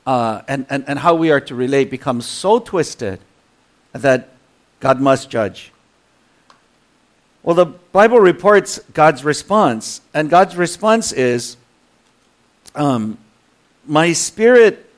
uh, 0.08 0.40
and, 0.48 0.64
and, 0.70 0.88
and 0.88 0.98
how 0.98 1.14
we 1.14 1.30
are 1.30 1.38
to 1.38 1.54
relate 1.54 1.90
becomes 1.90 2.24
so 2.24 2.58
twisted 2.58 3.20
that 3.92 4.30
God 4.80 5.02
must 5.02 5.28
judge? 5.28 5.70
Well, 7.42 7.54
the 7.54 7.66
Bible 7.66 8.18
reports 8.18 8.80
God's 8.94 9.22
response, 9.22 10.00
and 10.14 10.30
God's 10.30 10.56
response 10.56 11.12
is 11.12 11.58
um, 12.74 13.18
My 13.86 14.14
spirit 14.14 14.90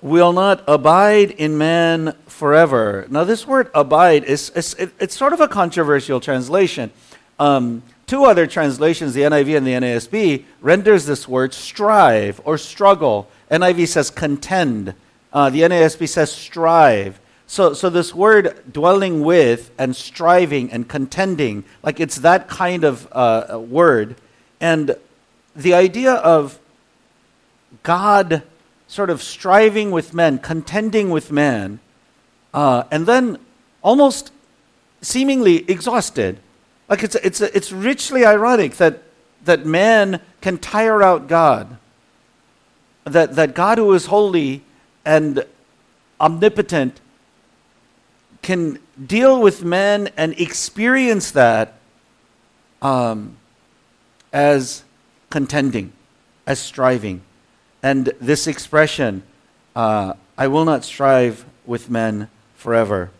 will 0.00 0.32
not 0.32 0.64
abide 0.66 1.32
in 1.32 1.58
man 1.58 2.16
forever. 2.26 3.06
Now, 3.10 3.24
this 3.24 3.46
word 3.46 3.70
abide 3.74 4.24
is, 4.24 4.48
is 4.50 4.72
it, 4.78 4.90
it's 4.98 5.14
sort 5.14 5.34
of 5.34 5.40
a 5.40 5.48
controversial 5.48 6.18
translation. 6.18 6.90
Um, 7.38 7.82
two 8.06 8.24
other 8.24 8.46
translations, 8.46 9.12
the 9.12 9.20
NIV 9.20 9.58
and 9.58 9.66
the 9.66 9.72
NASB, 9.72 10.44
renders 10.62 11.04
this 11.04 11.28
word 11.28 11.52
strive 11.52 12.40
or 12.46 12.56
struggle. 12.56 13.28
NIV 13.50 13.88
says 13.88 14.10
contend. 14.10 14.94
Uh, 15.32 15.50
the 15.50 15.60
NASB 15.62 16.08
says 16.08 16.32
strive. 16.32 17.20
So, 17.46 17.74
so 17.74 17.90
this 17.90 18.14
word 18.14 18.72
dwelling 18.72 19.22
with 19.22 19.70
and 19.78 19.94
striving 19.94 20.72
and 20.72 20.88
contending, 20.88 21.64
like 21.82 22.00
it's 22.00 22.16
that 22.16 22.48
kind 22.48 22.82
of 22.82 23.06
uh, 23.12 23.60
word. 23.60 24.16
And 24.60 24.96
the 25.54 25.74
idea 25.74 26.14
of 26.14 26.58
God 27.82 28.42
sort 28.88 29.10
of 29.10 29.22
striving 29.22 29.90
with 29.90 30.12
men, 30.12 30.38
contending 30.38 31.10
with 31.10 31.30
man, 31.30 31.80
uh, 32.52 32.84
and 32.90 33.06
then 33.06 33.38
almost 33.82 34.32
seemingly 35.00 35.68
exhausted. 35.70 36.40
Like 36.88 37.02
it's, 37.02 37.14
it's, 37.16 37.40
it's 37.40 37.72
richly 37.72 38.24
ironic 38.24 38.76
that, 38.76 39.02
that 39.44 39.66
man 39.66 40.20
can 40.40 40.58
tire 40.58 41.02
out 41.02 41.28
God, 41.28 41.78
that, 43.06 43.36
that 43.36 43.54
God 43.54 43.78
who 43.78 43.92
is 43.94 44.06
holy 44.06 44.62
and 45.04 45.44
omnipotent 46.20 47.00
can 48.42 48.78
deal 49.04 49.40
with 49.40 49.64
men 49.64 50.10
and 50.16 50.38
experience 50.38 51.30
that 51.30 51.74
um, 52.82 53.36
as 54.32 54.82
contending, 55.30 55.92
as 56.46 56.58
striving. 56.58 57.22
And 57.82 58.12
this 58.20 58.46
expression, 58.46 59.22
uh, 59.74 60.14
I 60.36 60.48
will 60.48 60.64
not 60.64 60.84
strive 60.84 61.44
with 61.64 61.88
men 61.88 62.28
forever. 62.56 63.10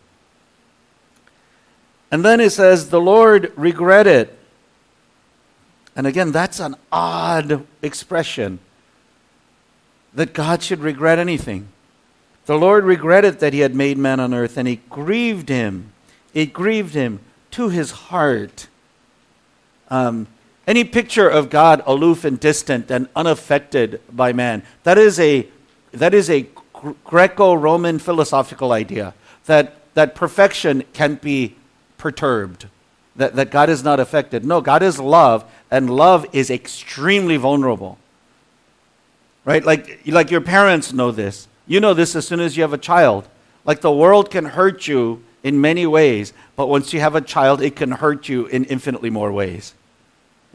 And 2.11 2.23
then 2.23 2.39
it 2.39 2.51
says, 2.51 2.89
the 2.89 3.01
Lord 3.01 3.53
regretted. 3.55 4.29
And 5.95 6.05
again, 6.05 6.31
that's 6.31 6.59
an 6.59 6.75
odd 6.91 7.65
expression 7.81 8.59
that 10.17 10.33
God 10.33 10.63
should 10.63 10.79
regret 10.79 11.19
anything. 11.19 11.67
The 12.47 12.57
Lord 12.57 12.85
regretted 12.85 13.39
that 13.39 13.53
he 13.53 13.59
had 13.59 13.75
made 13.75 13.99
man 13.99 14.19
on 14.19 14.33
earth, 14.33 14.57
and 14.57 14.67
it 14.67 14.89
grieved 14.89 15.47
him. 15.47 15.93
It 16.33 16.53
grieved 16.53 16.95
him 16.95 17.19
to 17.51 17.69
his 17.69 17.91
heart. 17.91 18.67
Um, 19.89 20.25
any 20.65 20.83
picture 20.83 21.29
of 21.29 21.51
God 21.51 21.83
aloof 21.85 22.25
and 22.25 22.39
distant 22.39 22.89
and 22.89 23.07
unaffected 23.15 24.01
by 24.11 24.33
man, 24.33 24.63
that 24.81 24.97
is 24.97 25.19
a, 25.19 25.47
that 25.91 26.15
is 26.15 26.31
a 26.31 26.47
Greco 27.03 27.53
Roman 27.53 27.99
philosophical 27.99 28.71
idea 28.71 29.13
that, 29.45 29.93
that 29.93 30.15
perfection 30.15 30.83
can't 30.93 31.21
be 31.21 31.55
perturbed, 31.99 32.65
that, 33.15 33.35
that 33.35 33.51
God 33.51 33.69
is 33.69 33.83
not 33.83 33.99
affected. 33.99 34.43
No, 34.43 34.61
God 34.61 34.81
is 34.81 34.99
love, 34.99 35.45
and 35.69 35.91
love 35.91 36.25
is 36.33 36.49
extremely 36.49 37.37
vulnerable. 37.37 37.99
Right? 39.47 39.65
Like, 39.65 40.01
like 40.05 40.29
your 40.29 40.41
parents 40.41 40.93
know 40.93 41.11
this. 41.11 41.47
You 41.65 41.79
know 41.79 41.95
this 41.95 42.15
as 42.15 42.27
soon 42.27 42.39
as 42.39 42.55
you 42.55 42.61
have 42.61 42.73
a 42.73 42.77
child. 42.77 43.27
Like 43.65 43.81
the 43.81 43.91
world 43.91 44.29
can 44.29 44.45
hurt 44.45 44.87
you 44.87 45.23
in 45.41 45.59
many 45.59 45.87
ways, 45.87 46.33
but 46.55 46.67
once 46.67 46.93
you 46.93 46.99
have 46.99 47.15
a 47.15 47.21
child, 47.21 47.63
it 47.63 47.75
can 47.75 47.93
hurt 47.93 48.29
you 48.29 48.45
in 48.45 48.65
infinitely 48.65 49.09
more 49.09 49.31
ways 49.31 49.73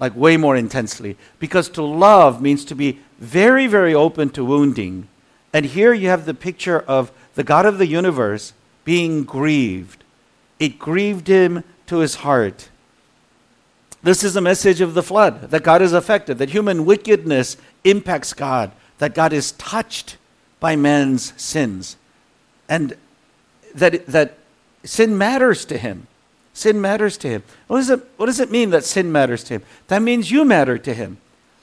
like 0.02 0.16
way 0.16 0.36
more 0.36 0.56
intensely. 0.56 1.16
Because 1.38 1.68
to 1.70 1.82
love 1.82 2.42
means 2.42 2.64
to 2.64 2.74
be 2.74 2.98
very, 3.20 3.68
very 3.68 3.94
open 3.94 4.30
to 4.30 4.44
wounding. 4.44 5.06
And 5.52 5.64
here 5.64 5.92
you 5.92 6.08
have 6.08 6.26
the 6.26 6.34
picture 6.34 6.80
of 6.80 7.12
the 7.36 7.44
God 7.44 7.66
of 7.66 7.78
the 7.78 7.86
universe 7.86 8.52
being 8.84 9.22
grieved. 9.22 10.02
It 10.58 10.76
grieved 10.76 11.28
him 11.28 11.62
to 11.86 11.98
his 11.98 12.16
heart. 12.16 12.68
This 14.02 14.24
is 14.24 14.34
a 14.34 14.40
message 14.40 14.80
of 14.80 14.94
the 14.94 15.04
flood 15.04 15.50
that 15.52 15.62
God 15.62 15.80
is 15.80 15.92
affected, 15.92 16.38
that 16.38 16.50
human 16.50 16.84
wickedness 16.84 17.56
impacts 17.84 18.32
God, 18.32 18.72
that 19.02 19.16
God 19.16 19.32
is 19.32 19.50
touched 19.50 20.16
by 20.60 20.76
man's 20.76 21.32
sins, 21.36 21.96
and 22.68 22.96
that, 23.74 24.06
that 24.06 24.38
sin 24.84 25.18
matters 25.18 25.64
to 25.64 25.76
him. 25.76 26.06
Sin 26.52 26.80
matters 26.80 27.16
to 27.16 27.28
him. 27.28 27.42
What 27.66 27.78
does, 27.78 27.90
it, 27.90 28.00
what 28.16 28.26
does 28.26 28.38
it 28.38 28.52
mean 28.52 28.70
that 28.70 28.84
sin 28.84 29.10
matters 29.10 29.42
to 29.42 29.54
him? 29.54 29.62
That 29.88 30.02
means 30.02 30.30
you 30.30 30.44
matter 30.44 30.78
to 30.78 30.94
him. 30.94 31.16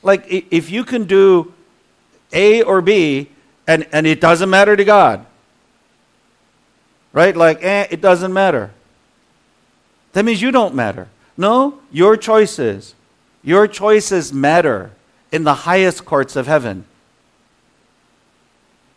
Like 0.04 0.26
if 0.28 0.70
you 0.70 0.84
can 0.84 1.06
do 1.06 1.54
A 2.34 2.62
or 2.62 2.82
B 2.82 3.30
and, 3.66 3.88
and 3.94 4.06
it 4.06 4.20
doesn't 4.20 4.50
matter 4.50 4.76
to 4.76 4.84
God, 4.84 5.26
right? 7.14 7.38
Like, 7.38 7.64
eh, 7.64 7.88
it 7.90 8.02
doesn't 8.02 8.34
matter. 8.34 8.72
That 10.12 10.26
means 10.26 10.42
you 10.42 10.52
don't 10.52 10.76
matter. 10.76 11.08
No, 11.38 11.80
your 11.90 12.18
choices, 12.18 12.96
your 13.44 13.66
choices 13.66 14.34
matter 14.34 14.92
in 15.32 15.46
the 15.46 15.54
highest 15.54 16.04
courts 16.04 16.36
of 16.36 16.46
heaven. 16.46 16.84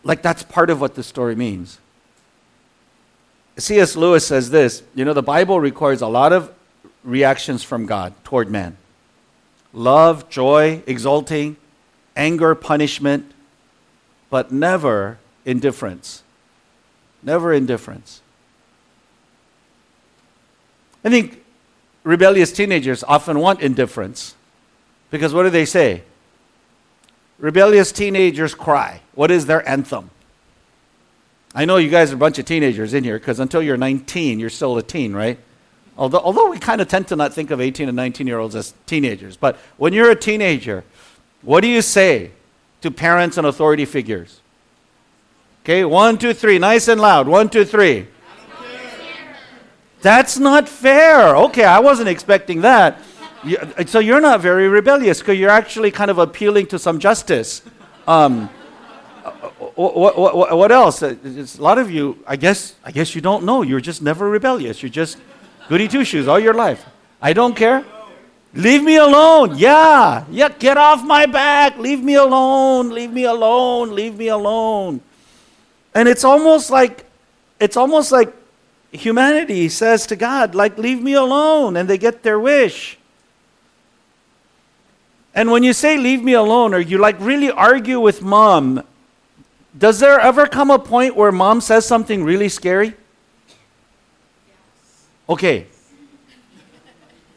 Like, 0.04 0.22
that's 0.22 0.42
part 0.42 0.70
of 0.70 0.80
what 0.80 0.94
the 0.94 1.02
story 1.02 1.34
means. 1.34 1.78
C.S. 3.58 3.96
Lewis 3.96 4.26
says 4.26 4.50
this 4.50 4.82
you 4.94 5.04
know, 5.04 5.12
the 5.12 5.22
Bible 5.22 5.60
records 5.60 6.02
a 6.02 6.06
lot 6.06 6.32
of 6.32 6.52
reactions 7.04 7.62
from 7.62 7.86
God 7.86 8.12
toward 8.24 8.50
man 8.50 8.76
love, 9.72 10.28
joy, 10.28 10.82
exulting, 10.86 11.56
anger, 12.16 12.54
punishment, 12.54 13.32
but 14.30 14.52
never 14.52 15.18
indifference. 15.44 16.22
Never 17.22 17.52
indifference. 17.52 18.20
I 21.04 21.10
think 21.10 21.44
rebellious 22.04 22.52
teenagers 22.52 23.02
often 23.04 23.38
want 23.38 23.60
indifference 23.60 24.34
because 25.10 25.32
what 25.34 25.44
do 25.44 25.50
they 25.50 25.64
say? 25.64 26.02
Rebellious 27.42 27.90
teenagers 27.90 28.54
cry. 28.54 29.00
What 29.16 29.32
is 29.32 29.46
their 29.46 29.68
anthem? 29.68 30.10
I 31.56 31.64
know 31.64 31.76
you 31.76 31.90
guys 31.90 32.12
are 32.12 32.14
a 32.14 32.18
bunch 32.18 32.38
of 32.38 32.44
teenagers 32.44 32.94
in 32.94 33.02
here 33.02 33.18
because 33.18 33.40
until 33.40 33.60
you're 33.60 33.76
19, 33.76 34.38
you're 34.38 34.48
still 34.48 34.78
a 34.78 34.82
teen, 34.82 35.12
right? 35.12 35.40
Although, 35.98 36.20
although 36.20 36.50
we 36.50 36.60
kind 36.60 36.80
of 36.80 36.86
tend 36.86 37.08
to 37.08 37.16
not 37.16 37.34
think 37.34 37.50
of 37.50 37.60
18 37.60 37.88
and 37.88 37.96
19 37.96 38.28
year 38.28 38.38
olds 38.38 38.54
as 38.54 38.74
teenagers. 38.86 39.36
But 39.36 39.56
when 39.76 39.92
you're 39.92 40.12
a 40.12 40.16
teenager, 40.16 40.84
what 41.42 41.62
do 41.62 41.66
you 41.66 41.82
say 41.82 42.30
to 42.80 42.92
parents 42.92 43.36
and 43.36 43.44
authority 43.44 43.86
figures? 43.86 44.40
Okay, 45.64 45.84
one, 45.84 46.18
two, 46.18 46.34
three, 46.34 46.60
nice 46.60 46.86
and 46.86 47.00
loud. 47.00 47.26
One, 47.26 47.48
two, 47.48 47.64
three. 47.64 48.06
That's 50.00 50.38
not 50.38 50.68
fair. 50.68 51.36
Okay, 51.36 51.64
I 51.64 51.80
wasn't 51.80 52.08
expecting 52.08 52.60
that. 52.60 53.00
You, 53.44 53.58
uh, 53.58 53.84
so 53.86 53.98
you're 53.98 54.20
not 54.20 54.40
very 54.40 54.68
rebellious 54.68 55.18
because 55.18 55.38
you're 55.38 55.50
actually 55.50 55.90
kind 55.90 56.10
of 56.10 56.18
appealing 56.18 56.66
to 56.66 56.78
some 56.78 57.00
justice. 57.00 57.62
Um, 58.06 58.48
uh, 59.24 59.28
uh, 59.28 59.48
what, 59.74 60.16
what, 60.16 60.56
what, 60.56 60.72
else? 60.72 61.02
It's 61.02 61.58
a 61.58 61.62
lot 61.62 61.78
of 61.78 61.90
you, 61.90 62.22
I 62.26 62.36
guess, 62.36 62.76
I 62.84 62.92
guess 62.92 63.14
you 63.14 63.20
don't 63.20 63.44
know. 63.44 63.62
You're 63.62 63.80
just 63.80 64.00
never 64.00 64.28
rebellious. 64.30 64.82
You're 64.82 64.90
just 64.90 65.18
goody 65.68 65.88
two 65.88 66.04
shoes 66.04 66.28
all 66.28 66.38
your 66.38 66.54
life. 66.54 66.84
I 67.20 67.32
don't 67.32 67.56
care. 67.56 67.84
Leave 68.54 68.82
me 68.82 68.96
alone. 68.96 69.58
Yeah. 69.58 70.24
Yeah. 70.30 70.50
Get 70.50 70.76
off 70.76 71.02
my 71.04 71.26
back. 71.26 71.78
Leave 71.78 72.02
me 72.02 72.14
alone. 72.14 72.90
Leave 72.90 73.12
me 73.12 73.24
alone. 73.24 73.94
Leave 73.94 74.16
me 74.16 74.28
alone. 74.28 75.00
And 75.94 76.08
it's 76.08 76.24
almost 76.24 76.70
like, 76.70 77.06
it's 77.58 77.76
almost 77.76 78.12
like 78.12 78.32
humanity 78.92 79.68
says 79.68 80.06
to 80.08 80.16
God, 80.16 80.54
like, 80.54 80.78
leave 80.78 81.02
me 81.02 81.14
alone. 81.14 81.76
And 81.76 81.88
they 81.88 81.98
get 81.98 82.22
their 82.22 82.38
wish. 82.38 82.98
And 85.34 85.50
when 85.50 85.62
you 85.62 85.72
say 85.72 85.96
leave 85.96 86.22
me 86.22 86.34
alone, 86.34 86.74
or 86.74 86.78
you 86.78 86.98
like 86.98 87.16
really 87.20 87.50
argue 87.50 88.00
with 88.00 88.22
mom, 88.22 88.82
does 89.76 90.00
there 90.00 90.20
ever 90.20 90.46
come 90.46 90.70
a 90.70 90.78
point 90.78 91.16
where 91.16 91.32
mom 91.32 91.60
says 91.60 91.86
something 91.86 92.22
really 92.24 92.48
scary? 92.48 92.94
Okay. 95.28 95.66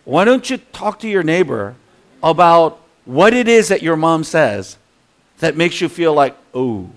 Why 0.03 0.25
don't 0.25 0.49
you 0.49 0.57
talk 0.57 0.99
to 0.99 1.07
your 1.07 1.23
neighbor 1.23 1.75
about 2.21 2.81
what 3.05 3.33
it 3.33 3.47
is 3.47 3.69
that 3.69 3.81
your 3.81 3.95
mom 3.95 4.23
says 4.23 4.77
that 5.39 5.55
makes 5.55 5.79
you 5.79 5.89
feel 5.89 6.13
like, 6.13 6.35
oh. 6.53 6.89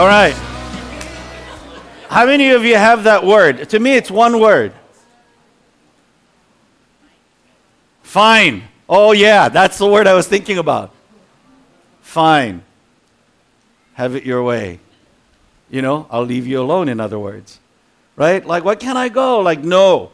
All 0.00 0.06
right. 0.06 0.32
How 2.08 2.24
many 2.24 2.52
of 2.52 2.64
you 2.64 2.74
have 2.74 3.04
that 3.04 3.22
word? 3.22 3.68
To 3.68 3.78
me, 3.78 3.96
it's 3.96 4.10
one 4.10 4.40
word. 4.40 4.72
Fine. 8.02 8.62
Oh, 8.88 9.12
yeah, 9.12 9.50
that's 9.50 9.76
the 9.76 9.86
word 9.86 10.06
I 10.06 10.14
was 10.14 10.26
thinking 10.26 10.56
about. 10.56 10.94
Fine. 12.00 12.62
Have 13.92 14.14
it 14.14 14.24
your 14.24 14.42
way. 14.42 14.80
You 15.68 15.82
know, 15.82 16.06
I'll 16.10 16.24
leave 16.24 16.46
you 16.46 16.62
alone, 16.62 16.88
in 16.88 16.98
other 16.98 17.18
words. 17.18 17.60
Right? 18.16 18.42
Like, 18.42 18.64
why 18.64 18.76
can't 18.76 18.96
I 18.96 19.10
go? 19.10 19.40
Like, 19.40 19.62
no. 19.62 20.12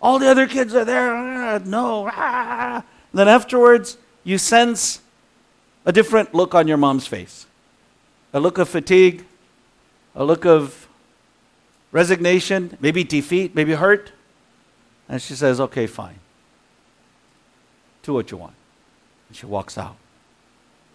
All 0.00 0.18
the 0.18 0.26
other 0.26 0.48
kids 0.48 0.74
are 0.74 0.84
there. 0.84 1.14
Ah, 1.14 1.60
no. 1.64 2.10
Ah. 2.12 2.82
Then 3.14 3.28
afterwards, 3.28 3.96
you 4.24 4.38
sense 4.38 5.02
a 5.86 5.92
different 5.92 6.34
look 6.34 6.52
on 6.52 6.66
your 6.66 6.78
mom's 6.78 7.06
face 7.06 7.46
a 8.32 8.40
look 8.40 8.58
of 8.58 8.68
fatigue, 8.68 9.24
a 10.14 10.24
look 10.24 10.44
of 10.44 10.88
resignation, 11.90 12.76
maybe 12.80 13.04
defeat, 13.04 13.54
maybe 13.54 13.74
hurt. 13.74 14.12
And 15.08 15.20
she 15.20 15.34
says, 15.34 15.60
Okay, 15.60 15.86
fine. 15.86 16.18
Do 18.02 18.14
what 18.14 18.30
you 18.30 18.36
want. 18.36 18.54
And 19.28 19.36
she 19.36 19.46
walks 19.46 19.76
out. 19.78 19.96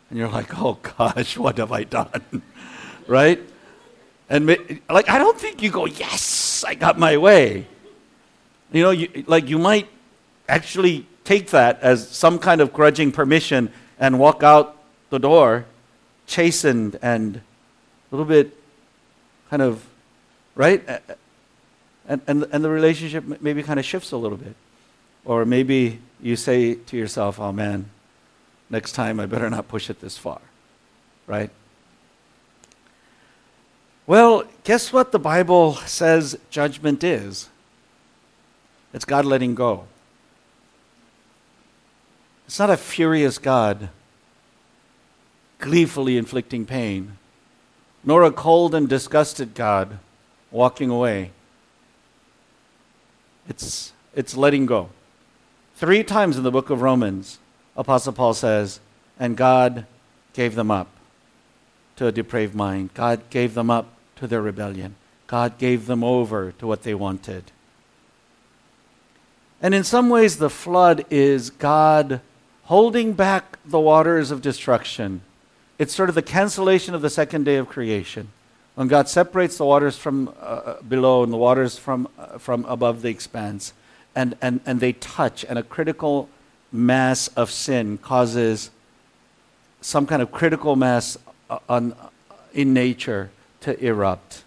And 0.09 0.17
you're 0.17 0.29
like, 0.29 0.57
Oh 0.59 0.79
gosh, 0.97 1.37
what 1.43 1.57
have 1.57 1.71
I 1.71 1.83
done? 1.83 2.41
right? 3.07 3.39
And 4.29 4.47
like, 4.89 5.09
I 5.09 5.17
don't 5.17 5.39
think 5.39 5.61
you 5.61 5.69
go, 5.69 5.85
Yes, 5.85 6.63
I 6.67 6.75
got 6.75 6.97
my 6.97 7.17
way. 7.17 7.67
You 8.71 8.83
know, 8.83 8.91
you, 8.91 9.23
like 9.27 9.47
you 9.47 9.57
might 9.57 9.87
actually 10.49 11.05
take 11.23 11.51
that 11.51 11.79
as 11.81 12.07
some 12.09 12.39
kind 12.39 12.61
of 12.61 12.73
grudging 12.73 13.11
permission 13.11 13.71
and 13.99 14.19
walk 14.19 14.43
out 14.43 14.77
the 15.09 15.19
door 15.19 15.65
chastened 16.27 16.99
and 17.01 17.37
a 17.37 17.41
little 18.15 18.25
bit 18.25 18.55
kind 19.49 19.61
of, 19.61 19.85
right? 20.55 20.83
And, 22.07 22.21
and, 22.27 22.45
and 22.51 22.63
the 22.63 22.69
relationship 22.69 23.41
maybe 23.41 23.63
kind 23.63 23.79
of 23.79 23.85
shifts 23.85 24.11
a 24.11 24.17
little 24.17 24.37
bit. 24.37 24.55
Or 25.25 25.45
maybe 25.45 25.99
you 26.21 26.35
say 26.35 26.75
to 26.75 26.97
yourself, 26.97 27.39
oh 27.39 27.51
man, 27.51 27.89
next 28.69 28.91
time 28.91 29.19
I 29.19 29.25
better 29.25 29.49
not 29.49 29.67
push 29.67 29.89
it 29.89 29.99
this 29.99 30.17
far, 30.17 30.39
right? 31.25 31.49
Well, 34.05 34.43
guess 34.63 34.93
what 34.93 35.11
the 35.11 35.19
Bible 35.19 35.75
says 35.75 36.37
judgment 36.49 37.03
is? 37.03 37.49
It's 38.93 39.03
God 39.03 39.25
letting 39.25 39.53
go. 39.53 39.85
It's 42.45 42.57
not 42.57 42.69
a 42.69 42.77
furious 42.77 43.37
God 43.37 43.89
gleefully 45.59 46.17
inflicting 46.17 46.65
pain, 46.65 47.17
nor 48.03 48.23
a 48.23 48.31
cold 48.31 48.75
and 48.75 48.87
disgusted 48.87 49.53
God 49.53 49.99
walking 50.51 50.89
away. 50.89 51.31
It's, 53.49 53.93
it's 54.15 54.35
letting 54.35 54.65
go. 54.65 54.89
Three 55.75 56.03
times 56.03 56.37
in 56.37 56.43
the 56.43 56.51
book 56.51 56.69
of 56.69 56.81
Romans, 56.81 57.39
Apostle 57.75 58.13
Paul 58.13 58.33
says, 58.33 58.79
and 59.19 59.37
God 59.37 59.85
gave 60.33 60.55
them 60.55 60.71
up 60.71 60.87
to 61.95 62.07
a 62.07 62.11
depraved 62.11 62.55
mind. 62.55 62.93
God 62.93 63.29
gave 63.29 63.53
them 63.53 63.69
up 63.69 63.87
to 64.17 64.27
their 64.27 64.41
rebellion. 64.41 64.95
God 65.27 65.57
gave 65.57 65.87
them 65.87 66.03
over 66.03 66.51
to 66.53 66.67
what 66.67 66.83
they 66.83 66.93
wanted. 66.93 67.51
And 69.61 69.73
in 69.73 69.83
some 69.83 70.09
ways, 70.09 70.37
the 70.37 70.49
flood 70.49 71.05
is 71.09 71.49
God 71.49 72.21
holding 72.65 73.13
back 73.13 73.57
the 73.65 73.79
waters 73.79 74.29
of 74.29 74.41
destruction 74.41 75.21
it's 75.79 75.93
sort 75.93 76.09
of 76.09 76.15
the 76.15 76.21
cancellation 76.21 76.95
of 76.95 77.01
the 77.01 77.09
second 77.09 77.43
day 77.43 77.55
of 77.55 77.67
creation. 77.67 78.29
When 78.75 78.87
God 78.87 79.09
separates 79.09 79.57
the 79.57 79.65
waters 79.65 79.97
from 79.97 80.29
uh, 80.29 80.31
uh, 80.31 80.81
below 80.83 81.23
and 81.23 81.33
the 81.33 81.37
waters 81.37 81.79
from, 81.79 82.07
uh, 82.17 82.37
from 82.37 82.63
above 82.65 83.01
the 83.01 83.09
expanse, 83.09 83.73
and, 84.15 84.35
and, 84.39 84.61
and 84.65 84.79
they 84.79 84.93
touch, 84.93 85.43
and 85.43 85.57
a 85.57 85.63
critical 85.63 86.29
mass 86.71 87.27
of 87.29 87.49
sin 87.49 87.97
causes 87.97 88.69
some 89.81 90.05
kind 90.05 90.21
of 90.21 90.31
critical 90.31 90.75
mass 90.75 91.17
uh, 91.49 91.59
on, 91.67 91.95
in 92.53 92.71
nature 92.71 93.31
to 93.61 93.83
erupt. 93.83 94.43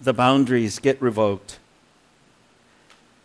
The 0.00 0.12
boundaries 0.12 0.78
get 0.78 1.00
revoked. 1.00 1.58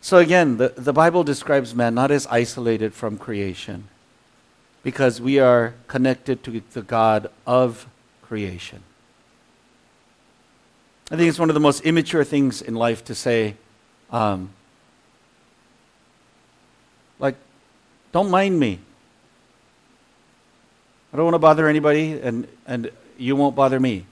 So 0.00 0.16
again, 0.16 0.56
the, 0.56 0.70
the 0.76 0.94
Bible 0.94 1.24
describes 1.24 1.74
man 1.74 1.94
not 1.94 2.10
as 2.10 2.26
isolated 2.28 2.94
from 2.94 3.18
creation 3.18 3.89
because 4.82 5.20
we 5.20 5.38
are 5.38 5.74
connected 5.86 6.42
to 6.44 6.62
the 6.72 6.82
God 6.82 7.30
of 7.46 7.86
creation. 8.22 8.82
I 11.10 11.16
think 11.16 11.28
it's 11.28 11.38
one 11.38 11.50
of 11.50 11.54
the 11.54 11.60
most 11.60 11.82
immature 11.82 12.24
things 12.24 12.62
in 12.62 12.74
life 12.74 13.04
to 13.06 13.14
say, 13.14 13.56
um, 14.10 14.50
like, 17.18 17.34
don't 18.12 18.30
mind 18.30 18.58
me. 18.58 18.78
I 21.12 21.16
don't 21.16 21.24
want 21.24 21.34
to 21.34 21.40
bother 21.40 21.66
anybody, 21.68 22.20
and, 22.20 22.46
and 22.66 22.90
you 23.18 23.34
won't 23.34 23.56
bother 23.56 23.80
me. 23.80 24.06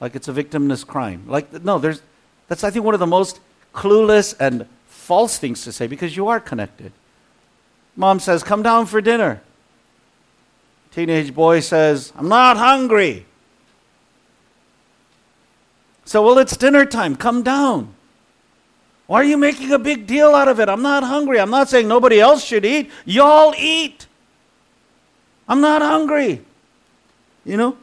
Like 0.00 0.14
it's 0.14 0.28
a 0.28 0.32
victimless 0.32 0.86
crime. 0.86 1.24
Like, 1.26 1.52
no, 1.64 1.78
there's, 1.78 2.02
that's, 2.48 2.62
I 2.62 2.70
think, 2.70 2.84
one 2.84 2.94
of 2.94 3.00
the 3.00 3.06
most 3.06 3.40
clueless 3.74 4.34
and 4.38 4.66
false 4.86 5.38
things 5.38 5.64
to 5.64 5.72
say 5.72 5.86
because 5.86 6.16
you 6.16 6.28
are 6.28 6.40
connected. 6.40 6.92
Mom 7.96 8.20
says, 8.20 8.42
Come 8.42 8.62
down 8.62 8.86
for 8.86 9.00
dinner. 9.00 9.42
Teenage 10.96 11.34
boy 11.34 11.60
says, 11.60 12.10
I'm 12.16 12.26
not 12.26 12.56
hungry. 12.56 13.26
So, 16.06 16.24
well, 16.24 16.38
it's 16.38 16.56
dinner 16.56 16.86
time. 16.86 17.16
Come 17.16 17.42
down. 17.42 17.94
Why 19.06 19.20
are 19.20 19.24
you 19.24 19.36
making 19.36 19.72
a 19.72 19.78
big 19.78 20.06
deal 20.06 20.34
out 20.34 20.48
of 20.48 20.58
it? 20.58 20.70
I'm 20.70 20.80
not 20.80 21.02
hungry. 21.02 21.38
I'm 21.38 21.50
not 21.50 21.68
saying 21.68 21.86
nobody 21.86 22.18
else 22.18 22.42
should 22.42 22.64
eat. 22.64 22.90
Y'all 23.04 23.54
eat. 23.58 24.06
I'm 25.46 25.60
not 25.60 25.82
hungry. 25.82 26.42
You 27.44 27.58
know? 27.58 27.76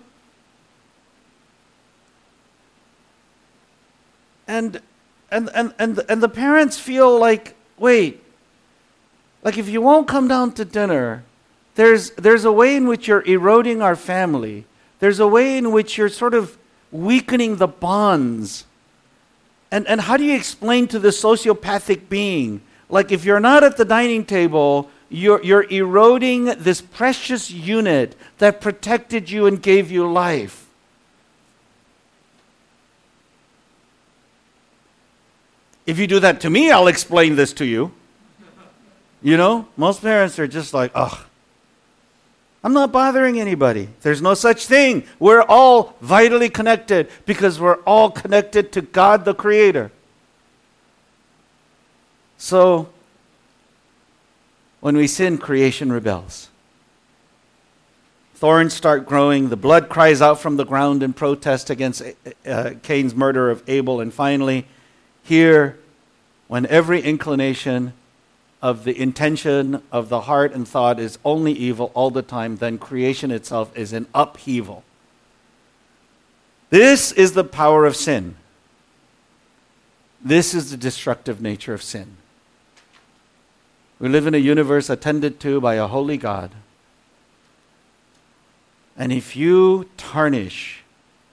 And 4.48 4.82
and 5.30 5.52
and 5.54 5.76
and 5.78 6.00
and 6.10 6.24
the 6.24 6.30
parents 6.30 6.80
feel 6.80 7.20
like, 7.20 7.54
wait, 7.78 8.24
like 9.44 9.60
if 9.60 9.70
you 9.70 9.84
won't 9.84 10.08
come 10.08 10.28
down 10.28 10.54
to 10.54 10.66
dinner, 10.66 11.24
there's 11.76 12.12
there's 12.12 12.46
a 12.46 12.52
way 12.52 12.76
in 12.76 12.88
which 12.88 13.08
you're 13.08 13.24
eroding 13.26 13.82
our 13.82 13.96
family. 13.96 14.66
There's 15.00 15.20
a 15.20 15.28
way 15.28 15.58
in 15.58 15.72
which 15.72 15.98
you're 15.98 16.10
sort 16.10 16.34
of 16.34 16.58
weakening 16.92 17.58
the 17.58 17.68
bonds 17.68 18.66
and, 19.74 19.88
and 19.88 20.02
how 20.02 20.18
do 20.18 20.24
you 20.24 20.36
explain 20.36 20.88
to 20.90 21.00
the 21.00 21.08
sociopathic 21.08 22.08
being? 22.08 22.62
Like, 22.90 23.12
if 23.12 23.26
you're 23.26 23.40
not 23.40 23.64
at 23.64 23.76
the 23.76 23.86
dining 23.86 24.24
table, 24.24 24.92
you're, 25.10 25.44
you're 25.44 25.64
eroding 25.64 26.46
this 26.46 26.80
precious 26.80 27.50
unit 27.50 28.16
that 28.38 28.62
protected 28.62 29.32
you 29.32 29.48
and 29.48 29.60
gave 29.60 29.90
you 29.90 30.08
life. 30.08 30.68
If 35.88 35.98
you 35.98 36.06
do 36.06 36.20
that 36.20 36.40
to 36.42 36.52
me, 36.52 36.70
I'll 36.70 36.88
explain 36.88 37.36
this 37.36 37.52
to 37.54 37.66
you. 37.66 37.94
You 39.24 39.38
know, 39.38 39.68
most 39.76 40.04
parents 40.04 40.38
are 40.38 40.48
just 40.48 40.76
like, 40.76 40.92
ugh, 40.94 41.18
I'm 42.64 42.74
not 42.74 42.94
bothering 42.94 43.40
anybody. 43.40 43.90
There's 44.02 44.22
no 44.22 44.34
such 44.36 44.66
thing. 44.68 45.04
We're 45.20 45.42
all 45.42 45.96
vitally 46.00 46.50
connected 46.50 47.10
because 47.26 47.60
we're 47.60 47.82
all 47.82 48.10
connected 48.10 48.72
to 48.74 48.82
God 48.82 49.26
the 49.26 49.34
Creator. 49.34 49.92
So, 52.38 52.90
when 54.80 54.96
we 54.96 55.08
sin, 55.08 55.38
creation 55.38 55.92
rebels. 55.92 56.50
Thorns 58.36 58.74
start 58.74 59.06
growing. 59.06 59.50
The 59.50 59.56
blood 59.56 59.88
cries 59.88 60.22
out 60.22 60.40
from 60.40 60.58
the 60.58 60.66
ground 60.66 61.04
in 61.04 61.14
protest 61.14 61.70
against 61.70 62.02
uh, 62.46 62.72
Cain's 62.82 63.16
murder 63.16 63.50
of 63.50 63.64
Abel. 63.68 64.02
And 64.02 64.14
finally, 64.14 64.68
here, 65.22 65.80
when 66.48 66.66
every 66.66 67.02
inclination 67.02 67.94
of 68.64 68.86
the 68.86 68.98
intention 68.98 69.84
of 69.92 70.08
the 70.08 70.22
heart 70.22 70.54
and 70.54 70.66
thought 70.66 70.98
is 70.98 71.20
only 71.26 71.52
evil 71.52 71.92
all 71.94 72.10
the 72.10 72.22
time, 72.22 72.56
then 72.56 72.78
creation 72.78 73.30
itself 73.30 73.78
is 73.78 73.92
an 73.92 74.08
upheaval. 74.16 74.86
This 76.70 77.12
is 77.12 77.34
the 77.34 77.44
power 77.44 77.86
of 77.86 77.98
sin. 77.98 78.38
This 80.24 80.54
is 80.54 80.72
the 80.72 80.78
destructive 80.78 81.42
nature 81.42 81.74
of 81.74 81.84
sin. 81.84 82.16
We 84.00 84.08
live 84.08 84.28
in 84.28 84.34
a 84.34 84.38
universe 84.38 84.90
attended 84.90 85.42
to 85.42 85.60
by 85.60 85.76
a 85.76 85.88
holy 85.88 86.16
God. 86.16 86.52
And 88.96 89.12
if 89.12 89.36
you 89.36 89.90
tarnish 89.98 90.84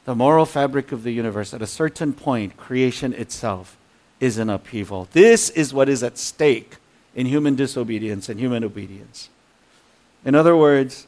the 0.05 0.17
moral 0.17 0.47
fabric 0.47 0.91
of 0.91 1.05
the 1.05 1.13
universe, 1.13 1.55
at 1.55 1.63
a 1.63 1.67
certain 1.69 2.13
point, 2.13 2.57
creation 2.57 3.13
itself 3.13 3.77
is 4.19 4.37
an 4.37 4.51
upheaval. 4.51 5.07
This 5.13 5.49
is 5.51 5.73
what 5.73 5.89
is 5.89 6.03
at 6.03 6.19
stake 6.19 6.80
in 7.15 7.27
human 7.27 7.55
disobedience 7.55 8.29
and 8.29 8.39
human 8.39 8.65
obedience. 8.65 9.29
In 10.25 10.35
other 10.35 10.57
words, 10.57 11.07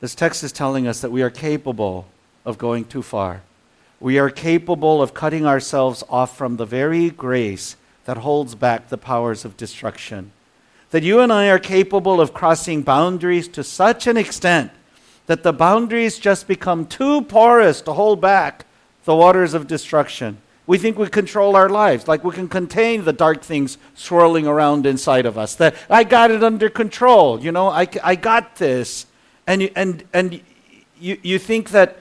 this 0.00 0.14
text 0.14 0.42
is 0.42 0.52
telling 0.52 0.86
us 0.86 1.00
that 1.00 1.10
we 1.10 1.22
are 1.22 1.30
capable 1.30 2.06
of 2.44 2.58
going 2.58 2.84
too 2.84 3.02
far. 3.02 3.42
We 4.00 4.18
are 4.18 4.30
capable 4.30 5.02
of 5.02 5.14
cutting 5.14 5.44
ourselves 5.44 6.04
off 6.08 6.36
from 6.36 6.56
the 6.56 6.66
very 6.66 7.10
grace 7.10 7.76
that 8.04 8.18
holds 8.18 8.54
back 8.54 8.88
the 8.88 8.98
powers 8.98 9.44
of 9.44 9.56
destruction. 9.56 10.32
That 10.90 11.02
you 11.02 11.20
and 11.20 11.32
I 11.32 11.48
are 11.48 11.58
capable 11.58 12.20
of 12.20 12.32
crossing 12.32 12.82
boundaries 12.82 13.48
to 13.48 13.64
such 13.64 14.06
an 14.06 14.16
extent 14.16 14.70
that 15.26 15.42
the 15.42 15.52
boundaries 15.52 16.18
just 16.18 16.48
become 16.48 16.86
too 16.86 17.22
porous 17.22 17.82
to 17.82 17.92
hold 17.92 18.20
back 18.20 18.64
the 19.04 19.14
waters 19.14 19.52
of 19.52 19.66
destruction. 19.66 20.38
We 20.68 20.76
think 20.76 20.98
we 20.98 21.08
control 21.08 21.56
our 21.56 21.70
lives, 21.70 22.06
like 22.08 22.22
we 22.22 22.30
can 22.30 22.46
contain 22.46 23.06
the 23.06 23.12
dark 23.14 23.40
things 23.42 23.78
swirling 23.94 24.46
around 24.46 24.84
inside 24.84 25.24
of 25.24 25.38
us. 25.38 25.54
That 25.54 25.74
I 25.88 26.04
got 26.04 26.30
it 26.30 26.44
under 26.44 26.68
control, 26.68 27.40
you 27.40 27.50
know, 27.50 27.68
I, 27.68 27.88
I 28.04 28.16
got 28.16 28.56
this. 28.56 29.06
And, 29.46 29.70
and, 29.74 30.04
and 30.12 30.42
you, 31.00 31.18
you 31.22 31.38
think 31.38 31.70
that, 31.70 32.00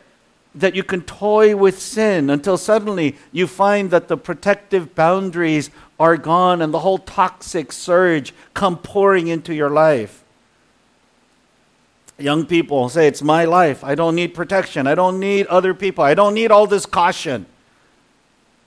that 0.53 0.75
you 0.75 0.84
can 0.84 1.01
toy 1.03 1.56
with 1.56 1.80
sin 1.80 2.30
until 2.30 2.58
suddenly 2.58 3.15
you 3.32 3.47
find 3.47 3.89
that 3.91 4.10
the 4.10 4.17
protective 4.17 4.93
boundaries 4.93 5.69
are 5.97 6.17
gone 6.17 6.62
and 6.62 6.73
the 6.73 6.80
whole 6.80 6.97
toxic 6.97 7.71
surge 7.71 8.34
come 8.53 8.77
pouring 8.77 9.27
into 9.27 9.53
your 9.53 9.69
life. 9.69 10.25
Young 12.17 12.45
people 12.45 12.89
say, 12.89 13.08
It's 13.08 13.21
my 13.21 13.45
life. 13.45 13.82
I 13.86 13.95
don't 13.95 14.15
need 14.15 14.34
protection. 14.34 14.88
I 14.88 14.95
don't 14.95 15.21
need 15.21 15.47
other 15.47 15.73
people. 15.73 16.03
I 16.03 16.15
don't 16.15 16.34
need 16.34 16.51
all 16.51 16.67
this 16.67 16.86
caution. 16.86 17.45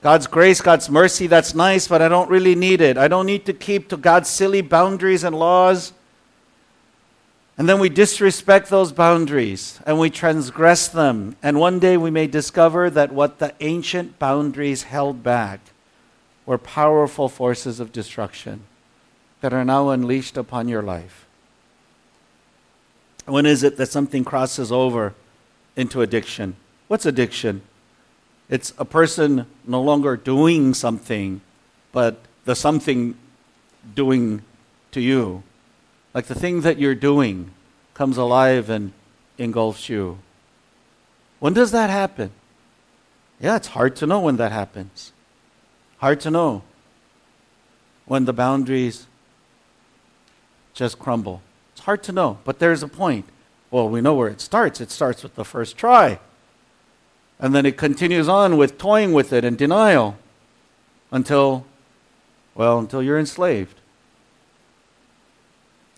God's 0.02 0.26
grace, 0.26 0.60
God's 0.62 0.88
mercy, 0.88 1.26
that's 1.26 1.54
nice, 1.54 1.86
but 1.86 2.00
I 2.00 2.08
don't 2.08 2.30
really 2.30 2.54
need 2.54 2.80
it. 2.80 2.96
I 2.96 3.06
don't 3.06 3.26
need 3.26 3.44
to 3.46 3.52
keep 3.52 3.88
to 3.88 3.96
God's 3.98 4.30
silly 4.30 4.62
boundaries 4.62 5.24
and 5.24 5.36
laws. 5.36 5.92
And 7.58 7.68
then 7.68 7.78
we 7.78 7.90
disrespect 7.90 8.70
those 8.70 8.92
boundaries 8.92 9.78
and 9.84 9.98
we 9.98 10.08
transgress 10.08 10.88
them. 10.88 11.36
And 11.42 11.60
one 11.60 11.78
day 11.78 11.98
we 11.98 12.10
may 12.10 12.26
discover 12.26 12.88
that 12.88 13.12
what 13.12 13.38
the 13.38 13.54
ancient 13.60 14.18
boundaries 14.18 14.84
held 14.84 15.22
back 15.22 15.60
were 16.46 16.56
powerful 16.56 17.28
forces 17.28 17.78
of 17.78 17.92
destruction 17.92 18.62
that 19.42 19.52
are 19.52 19.64
now 19.64 19.90
unleashed 19.90 20.38
upon 20.38 20.68
your 20.68 20.82
life. 20.82 21.26
When 23.26 23.44
is 23.44 23.62
it 23.62 23.76
that 23.76 23.90
something 23.90 24.24
crosses 24.24 24.72
over 24.72 25.14
into 25.76 26.00
addiction? 26.00 26.56
What's 26.88 27.04
addiction? 27.04 27.60
It's 28.50 28.74
a 28.78 28.84
person 28.84 29.46
no 29.64 29.80
longer 29.80 30.16
doing 30.16 30.74
something, 30.74 31.40
but 31.92 32.18
the 32.44 32.56
something 32.56 33.14
doing 33.94 34.42
to 34.90 35.00
you. 35.00 35.44
Like 36.12 36.26
the 36.26 36.34
thing 36.34 36.62
that 36.62 36.76
you're 36.76 36.96
doing 36.96 37.52
comes 37.94 38.16
alive 38.16 38.68
and 38.68 38.92
engulfs 39.38 39.88
you. 39.88 40.18
When 41.38 41.54
does 41.54 41.70
that 41.70 41.90
happen? 41.90 42.32
Yeah, 43.40 43.54
it's 43.54 43.68
hard 43.68 43.94
to 43.96 44.06
know 44.06 44.20
when 44.20 44.36
that 44.36 44.50
happens. 44.50 45.12
Hard 45.98 46.20
to 46.22 46.30
know 46.30 46.62
when 48.04 48.24
the 48.24 48.32
boundaries 48.32 49.06
just 50.74 50.98
crumble. 50.98 51.40
It's 51.72 51.82
hard 51.82 52.02
to 52.04 52.12
know, 52.12 52.38
but 52.44 52.58
there's 52.58 52.82
a 52.82 52.88
point. 52.88 53.26
Well, 53.70 53.88
we 53.88 54.00
know 54.00 54.14
where 54.14 54.28
it 54.28 54.40
starts. 54.40 54.80
It 54.80 54.90
starts 54.90 55.22
with 55.22 55.36
the 55.36 55.44
first 55.44 55.76
try. 55.76 56.18
And 57.40 57.54
then 57.54 57.64
it 57.64 57.78
continues 57.78 58.28
on 58.28 58.58
with 58.58 58.76
toying 58.76 59.12
with 59.12 59.32
it 59.32 59.44
and 59.44 59.56
denial 59.56 60.16
until, 61.10 61.64
well, 62.54 62.78
until 62.78 63.02
you're 63.02 63.18
enslaved. 63.18 63.80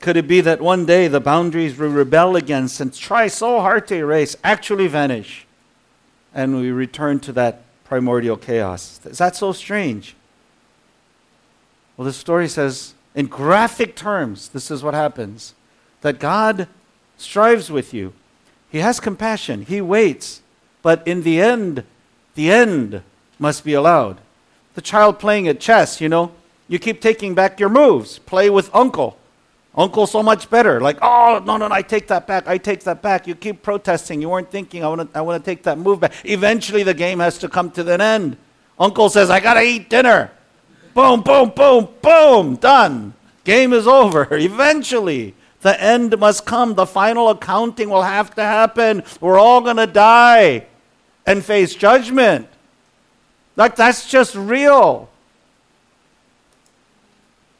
Could 0.00 0.16
it 0.16 0.26
be 0.26 0.40
that 0.40 0.60
one 0.60 0.86
day 0.86 1.08
the 1.08 1.20
boundaries 1.20 1.76
we 1.76 1.86
rebel 1.86 2.36
against 2.36 2.80
and 2.80 2.94
try 2.94 3.26
so 3.26 3.60
hard 3.60 3.86
to 3.88 3.96
erase 3.96 4.36
actually 4.42 4.86
vanish 4.86 5.46
and 6.34 6.56
we 6.56 6.70
return 6.70 7.20
to 7.20 7.32
that 7.32 7.62
primordial 7.84 8.36
chaos? 8.36 9.00
Is 9.04 9.18
that 9.18 9.36
so 9.36 9.52
strange? 9.52 10.14
Well, 11.96 12.04
the 12.04 12.12
story 12.12 12.48
says, 12.48 12.94
in 13.14 13.26
graphic 13.26 13.94
terms, 13.94 14.48
this 14.48 14.70
is 14.70 14.82
what 14.82 14.94
happens 14.94 15.54
that 16.00 16.18
God 16.18 16.66
strives 17.16 17.70
with 17.70 17.94
you. 17.94 18.12
He 18.70 18.78
has 18.78 18.98
compassion. 18.98 19.62
He 19.62 19.80
waits. 19.80 20.41
But 20.82 21.06
in 21.06 21.22
the 21.22 21.40
end, 21.40 21.84
the 22.34 22.50
end 22.50 23.02
must 23.38 23.64
be 23.64 23.72
allowed. 23.72 24.18
The 24.74 24.80
child 24.80 25.18
playing 25.18 25.48
at 25.48 25.60
chess, 25.60 26.00
you 26.00 26.08
know, 26.08 26.32
you 26.68 26.78
keep 26.78 27.00
taking 27.00 27.34
back 27.34 27.60
your 27.60 27.68
moves. 27.68 28.18
Play 28.18 28.50
with 28.50 28.74
uncle. 28.74 29.18
Uncle 29.74 30.06
so 30.06 30.22
much 30.22 30.50
better. 30.50 30.80
Like, 30.80 30.98
oh, 31.00 31.42
no, 31.44 31.56
no, 31.56 31.68
no, 31.68 31.74
I 31.74 31.82
take 31.82 32.06
that 32.08 32.26
back. 32.26 32.46
I 32.46 32.58
take 32.58 32.82
that 32.84 33.00
back. 33.00 33.26
You 33.26 33.34
keep 33.34 33.62
protesting. 33.62 34.20
You 34.20 34.28
weren't 34.28 34.50
thinking, 34.50 34.84
I 34.84 34.88
want 34.88 35.12
to 35.12 35.18
I 35.18 35.22
wanna 35.22 35.40
take 35.40 35.62
that 35.64 35.78
move 35.78 36.00
back. 36.00 36.12
Eventually, 36.24 36.82
the 36.82 36.94
game 36.94 37.20
has 37.20 37.38
to 37.38 37.48
come 37.48 37.70
to 37.72 37.92
an 37.92 38.00
end. 38.00 38.36
Uncle 38.78 39.08
says, 39.08 39.30
I 39.30 39.40
got 39.40 39.54
to 39.54 39.62
eat 39.62 39.88
dinner. 39.88 40.30
Boom, 40.94 41.22
boom, 41.22 41.52
boom, 41.54 41.88
boom. 42.02 42.56
Done. 42.56 43.14
Game 43.44 43.72
is 43.72 43.86
over. 43.86 44.28
Eventually, 44.32 45.34
the 45.60 45.80
end 45.82 46.18
must 46.18 46.44
come. 46.44 46.74
The 46.74 46.86
final 46.86 47.30
accounting 47.30 47.88
will 47.88 48.02
have 48.02 48.34
to 48.34 48.42
happen. 48.42 49.02
We're 49.20 49.38
all 49.38 49.60
going 49.60 49.76
to 49.76 49.86
die 49.86 50.66
and 51.26 51.44
face 51.44 51.74
judgment. 51.74 52.48
Like, 53.56 53.76
that's 53.76 54.08
just 54.08 54.34
real. 54.34 55.08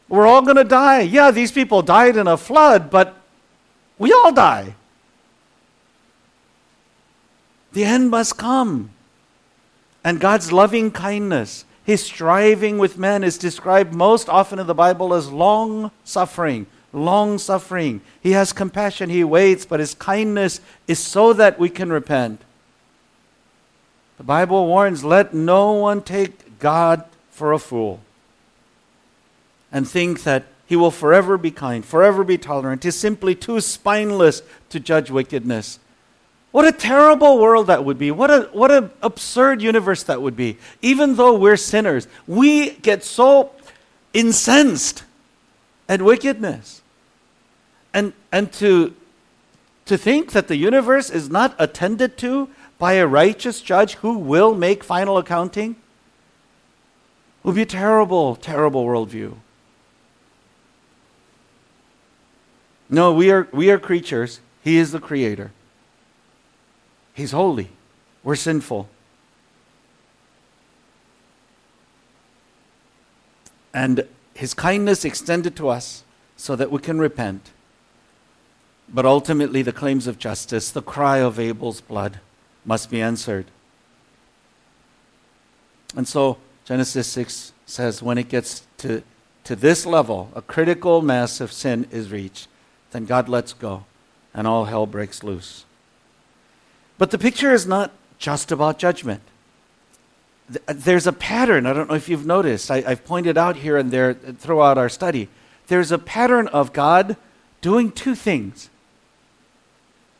We're 0.08 0.26
all 0.26 0.42
going 0.42 0.56
to 0.56 0.64
die. 0.64 1.00
Yeah, 1.00 1.30
these 1.30 1.52
people 1.52 1.82
died 1.82 2.16
in 2.16 2.26
a 2.26 2.36
flood, 2.36 2.90
but 2.90 3.16
we 3.98 4.12
all 4.12 4.32
die. 4.32 4.74
The 7.72 7.84
end 7.84 8.10
must 8.10 8.36
come. 8.36 8.90
And 10.04 10.20
God's 10.20 10.52
loving 10.52 10.90
kindness, 10.90 11.64
his 11.84 12.02
striving 12.02 12.78
with 12.78 12.98
men, 12.98 13.24
is 13.24 13.38
described 13.38 13.94
most 13.94 14.28
often 14.28 14.58
in 14.58 14.66
the 14.66 14.74
Bible 14.74 15.14
as 15.14 15.30
long 15.30 15.90
suffering. 16.04 16.66
Long 16.92 17.38
suffering. 17.38 18.02
He 18.20 18.32
has 18.32 18.52
compassion, 18.52 19.08
he 19.08 19.24
waits, 19.24 19.64
but 19.64 19.80
his 19.80 19.94
kindness 19.94 20.60
is 20.86 20.98
so 20.98 21.32
that 21.32 21.58
we 21.58 21.70
can 21.70 21.90
repent. 21.90 22.42
The 24.22 24.26
Bible 24.26 24.68
warns 24.68 25.02
let 25.02 25.34
no 25.34 25.72
one 25.72 26.00
take 26.00 26.60
God 26.60 27.02
for 27.32 27.52
a 27.52 27.58
fool 27.58 27.98
and 29.72 29.88
think 29.88 30.22
that 30.22 30.44
he 30.64 30.76
will 30.76 30.92
forever 30.92 31.36
be 31.36 31.50
kind, 31.50 31.84
forever 31.84 32.22
be 32.22 32.38
tolerant. 32.38 32.84
He's 32.84 32.94
simply 32.94 33.34
too 33.34 33.60
spineless 33.60 34.42
to 34.68 34.78
judge 34.78 35.10
wickedness. 35.10 35.80
What 36.52 36.68
a 36.68 36.70
terrible 36.70 37.40
world 37.40 37.66
that 37.66 37.84
would 37.84 37.98
be. 37.98 38.12
What 38.12 38.30
a 38.30 38.42
what 38.52 38.70
an 38.70 38.92
absurd 39.02 39.60
universe 39.60 40.04
that 40.04 40.22
would 40.22 40.36
be. 40.36 40.56
Even 40.82 41.16
though 41.16 41.36
we're 41.36 41.56
sinners, 41.56 42.06
we 42.28 42.74
get 42.74 43.02
so 43.02 43.50
incensed 44.14 45.02
at 45.88 46.00
wickedness. 46.00 46.80
And 47.92 48.12
and 48.30 48.52
to 48.52 48.94
to 49.86 49.98
think 49.98 50.30
that 50.30 50.46
the 50.46 50.56
universe 50.56 51.10
is 51.10 51.28
not 51.28 51.56
attended 51.58 52.16
to 52.18 52.48
by 52.82 52.94
a 52.94 53.06
righteous 53.06 53.60
judge 53.60 53.94
who 54.02 54.18
will 54.18 54.56
make 54.56 54.82
final 54.82 55.16
accounting 55.16 55.76
would 57.44 57.54
be 57.54 57.62
a 57.62 57.64
terrible, 57.64 58.34
terrible 58.34 58.84
worldview. 58.84 59.36
No, 62.90 63.12
we 63.12 63.30
are, 63.30 63.46
we 63.52 63.70
are 63.70 63.78
creatures. 63.78 64.40
He 64.64 64.78
is 64.78 64.90
the 64.90 64.98
creator. 64.98 65.52
He's 67.14 67.30
holy. 67.30 67.70
We're 68.24 68.34
sinful. 68.34 68.88
And 73.72 74.08
his 74.34 74.54
kindness 74.54 75.04
extended 75.04 75.54
to 75.54 75.68
us 75.68 76.02
so 76.36 76.56
that 76.56 76.72
we 76.72 76.80
can 76.80 76.98
repent. 76.98 77.52
But 78.88 79.06
ultimately, 79.06 79.62
the 79.62 79.70
claims 79.70 80.08
of 80.08 80.18
justice, 80.18 80.72
the 80.72 80.82
cry 80.82 81.18
of 81.18 81.38
Abel's 81.38 81.80
blood, 81.80 82.18
must 82.64 82.90
be 82.90 83.00
answered. 83.00 83.46
And 85.96 86.08
so, 86.08 86.38
Genesis 86.64 87.06
6 87.08 87.52
says 87.66 88.02
when 88.02 88.18
it 88.18 88.28
gets 88.28 88.66
to, 88.78 89.02
to 89.44 89.56
this 89.56 89.84
level, 89.84 90.30
a 90.34 90.42
critical 90.42 91.02
mass 91.02 91.40
of 91.40 91.52
sin 91.52 91.86
is 91.90 92.10
reached, 92.10 92.48
then 92.92 93.04
God 93.04 93.28
lets 93.28 93.52
go 93.52 93.84
and 94.34 94.46
all 94.46 94.66
hell 94.66 94.86
breaks 94.86 95.22
loose. 95.22 95.64
But 96.98 97.10
the 97.10 97.18
picture 97.18 97.52
is 97.52 97.66
not 97.66 97.92
just 98.18 98.52
about 98.52 98.78
judgment. 98.78 99.22
There's 100.66 101.06
a 101.06 101.12
pattern. 101.12 101.66
I 101.66 101.72
don't 101.72 101.88
know 101.88 101.94
if 101.94 102.08
you've 102.08 102.26
noticed. 102.26 102.70
I, 102.70 102.82
have 102.82 103.04
pointed 103.04 103.38
out 103.38 103.56
here 103.56 103.76
and 103.76 103.90
there 103.90 104.10
uh, 104.10 104.32
throughout 104.32 104.78
our 104.78 104.88
study. 104.88 105.28
There's 105.68 105.92
a 105.92 105.98
pattern 105.98 106.48
of 106.48 106.72
God 106.72 107.16
doing 107.60 107.90
two 107.90 108.14
things. 108.14 108.68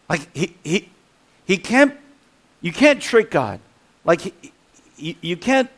Like 0.09 0.35
he, 0.35 0.57
he, 0.65 0.89
he 1.45 1.59
can't, 1.59 1.97
you 2.63 2.73
can't 2.73 3.03
trick 3.03 3.31
God. 3.31 3.61
Like 4.05 4.33
you, 4.97 5.15
you 5.21 5.37
can't 5.37 5.69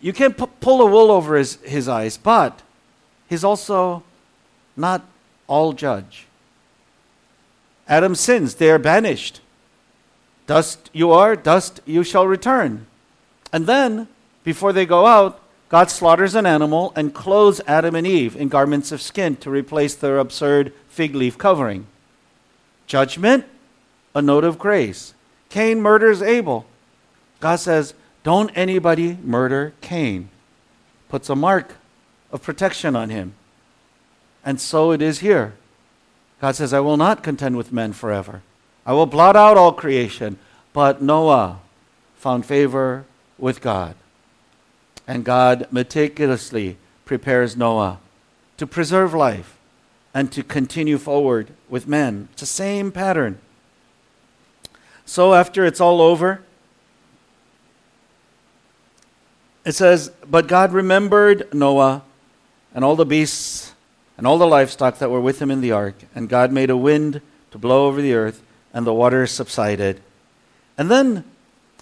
you 0.00 0.12
can't 0.12 0.36
pu- 0.36 0.46
pull 0.60 0.80
a 0.80 0.86
wool 0.86 1.10
over 1.10 1.36
his, 1.36 1.56
his 1.56 1.88
eyes, 1.88 2.16
but 2.16 2.62
he's 3.28 3.44
also 3.44 4.02
not 4.76 5.04
all 5.46 5.72
judge. 5.72 6.26
Adam 7.86 8.14
sins, 8.14 8.54
they 8.54 8.70
are 8.70 8.78
banished. 8.78 9.40
Dust 10.46 10.90
you 10.92 11.10
are, 11.10 11.36
dust 11.36 11.80
you 11.84 12.02
shall 12.02 12.26
return. 12.26 12.86
And 13.52 13.66
then, 13.66 14.08
before 14.42 14.72
they 14.72 14.86
go 14.86 15.06
out, 15.06 15.40
God 15.68 15.90
slaughters 15.90 16.34
an 16.34 16.46
animal 16.46 16.92
and 16.96 17.14
clothes 17.14 17.60
Adam 17.66 17.94
and 17.94 18.06
Eve 18.06 18.36
in 18.36 18.48
garments 18.48 18.90
of 18.90 19.02
skin 19.02 19.36
to 19.36 19.50
replace 19.50 19.94
their 19.94 20.18
absurd 20.18 20.72
fig 20.88 21.14
leaf 21.14 21.36
covering. 21.36 21.86
Judgment, 22.86 23.44
a 24.14 24.22
note 24.22 24.44
of 24.44 24.58
grace. 24.58 25.14
Cain 25.50 25.80
murders 25.80 26.22
Abel. 26.22 26.64
God 27.40 27.56
says, 27.56 27.94
don't 28.22 28.50
anybody 28.56 29.18
murder 29.22 29.74
Cain. 29.80 30.30
Puts 31.08 31.28
a 31.28 31.36
mark 31.36 31.74
of 32.32 32.42
protection 32.42 32.96
on 32.96 33.10
him. 33.10 33.34
And 34.44 34.60
so 34.60 34.92
it 34.92 35.02
is 35.02 35.18
here. 35.18 35.54
God 36.40 36.56
says, 36.56 36.72
I 36.72 36.80
will 36.80 36.96
not 36.96 37.22
contend 37.22 37.56
with 37.56 37.72
men 37.72 37.92
forever. 37.92 38.42
I 38.86 38.92
will 38.92 39.06
blot 39.06 39.36
out 39.36 39.58
all 39.58 39.72
creation. 39.72 40.38
But 40.72 41.02
Noah 41.02 41.60
found 42.16 42.46
favor 42.46 43.04
with 43.38 43.60
God. 43.60 43.96
And 45.06 45.24
God 45.24 45.66
meticulously 45.70 46.76
prepares 47.04 47.56
Noah 47.56 47.98
to 48.56 48.66
preserve 48.66 49.12
life 49.12 49.56
and 50.14 50.30
to 50.32 50.42
continue 50.42 50.98
forward 50.98 51.48
with 51.68 51.88
men. 51.88 52.28
It's 52.32 52.42
the 52.42 52.46
same 52.46 52.92
pattern. 52.92 53.38
So 55.10 55.34
after 55.34 55.66
it's 55.66 55.80
all 55.80 56.00
over, 56.00 56.40
it 59.64 59.72
says, 59.72 60.12
But 60.24 60.46
God 60.46 60.72
remembered 60.72 61.52
Noah 61.52 62.04
and 62.72 62.84
all 62.84 62.94
the 62.94 63.04
beasts 63.04 63.74
and 64.16 64.24
all 64.24 64.38
the 64.38 64.46
livestock 64.46 64.98
that 64.98 65.10
were 65.10 65.20
with 65.20 65.42
him 65.42 65.50
in 65.50 65.62
the 65.62 65.72
ark. 65.72 65.96
And 66.14 66.28
God 66.28 66.52
made 66.52 66.70
a 66.70 66.76
wind 66.76 67.22
to 67.50 67.58
blow 67.58 67.88
over 67.88 68.00
the 68.00 68.14
earth, 68.14 68.40
and 68.72 68.86
the 68.86 68.94
waters 68.94 69.32
subsided. 69.32 70.00
And 70.78 70.88
then, 70.88 71.24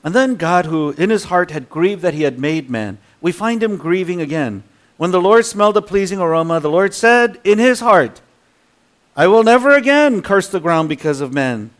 and 0.02 0.14
then 0.14 0.36
God, 0.36 0.64
who 0.64 0.92
in 0.92 1.10
his 1.10 1.24
heart 1.24 1.50
had 1.50 1.68
grieved 1.68 2.00
that 2.00 2.14
he 2.14 2.22
had 2.22 2.38
made 2.38 2.70
man, 2.70 2.96
we 3.20 3.30
find 3.30 3.62
him 3.62 3.76
grieving 3.76 4.22
again. 4.22 4.62
When 4.96 5.10
the 5.10 5.20
Lord 5.20 5.44
smelled 5.44 5.76
a 5.76 5.82
pleasing 5.82 6.18
aroma, 6.18 6.60
the 6.60 6.70
Lord 6.70 6.94
said 6.94 7.38
in 7.44 7.58
his 7.58 7.80
heart, 7.80 8.22
I 9.14 9.26
will 9.26 9.44
never 9.44 9.76
again 9.76 10.22
curse 10.22 10.48
the 10.48 10.60
ground 10.60 10.88
because 10.88 11.20
of 11.20 11.34
men. 11.34 11.72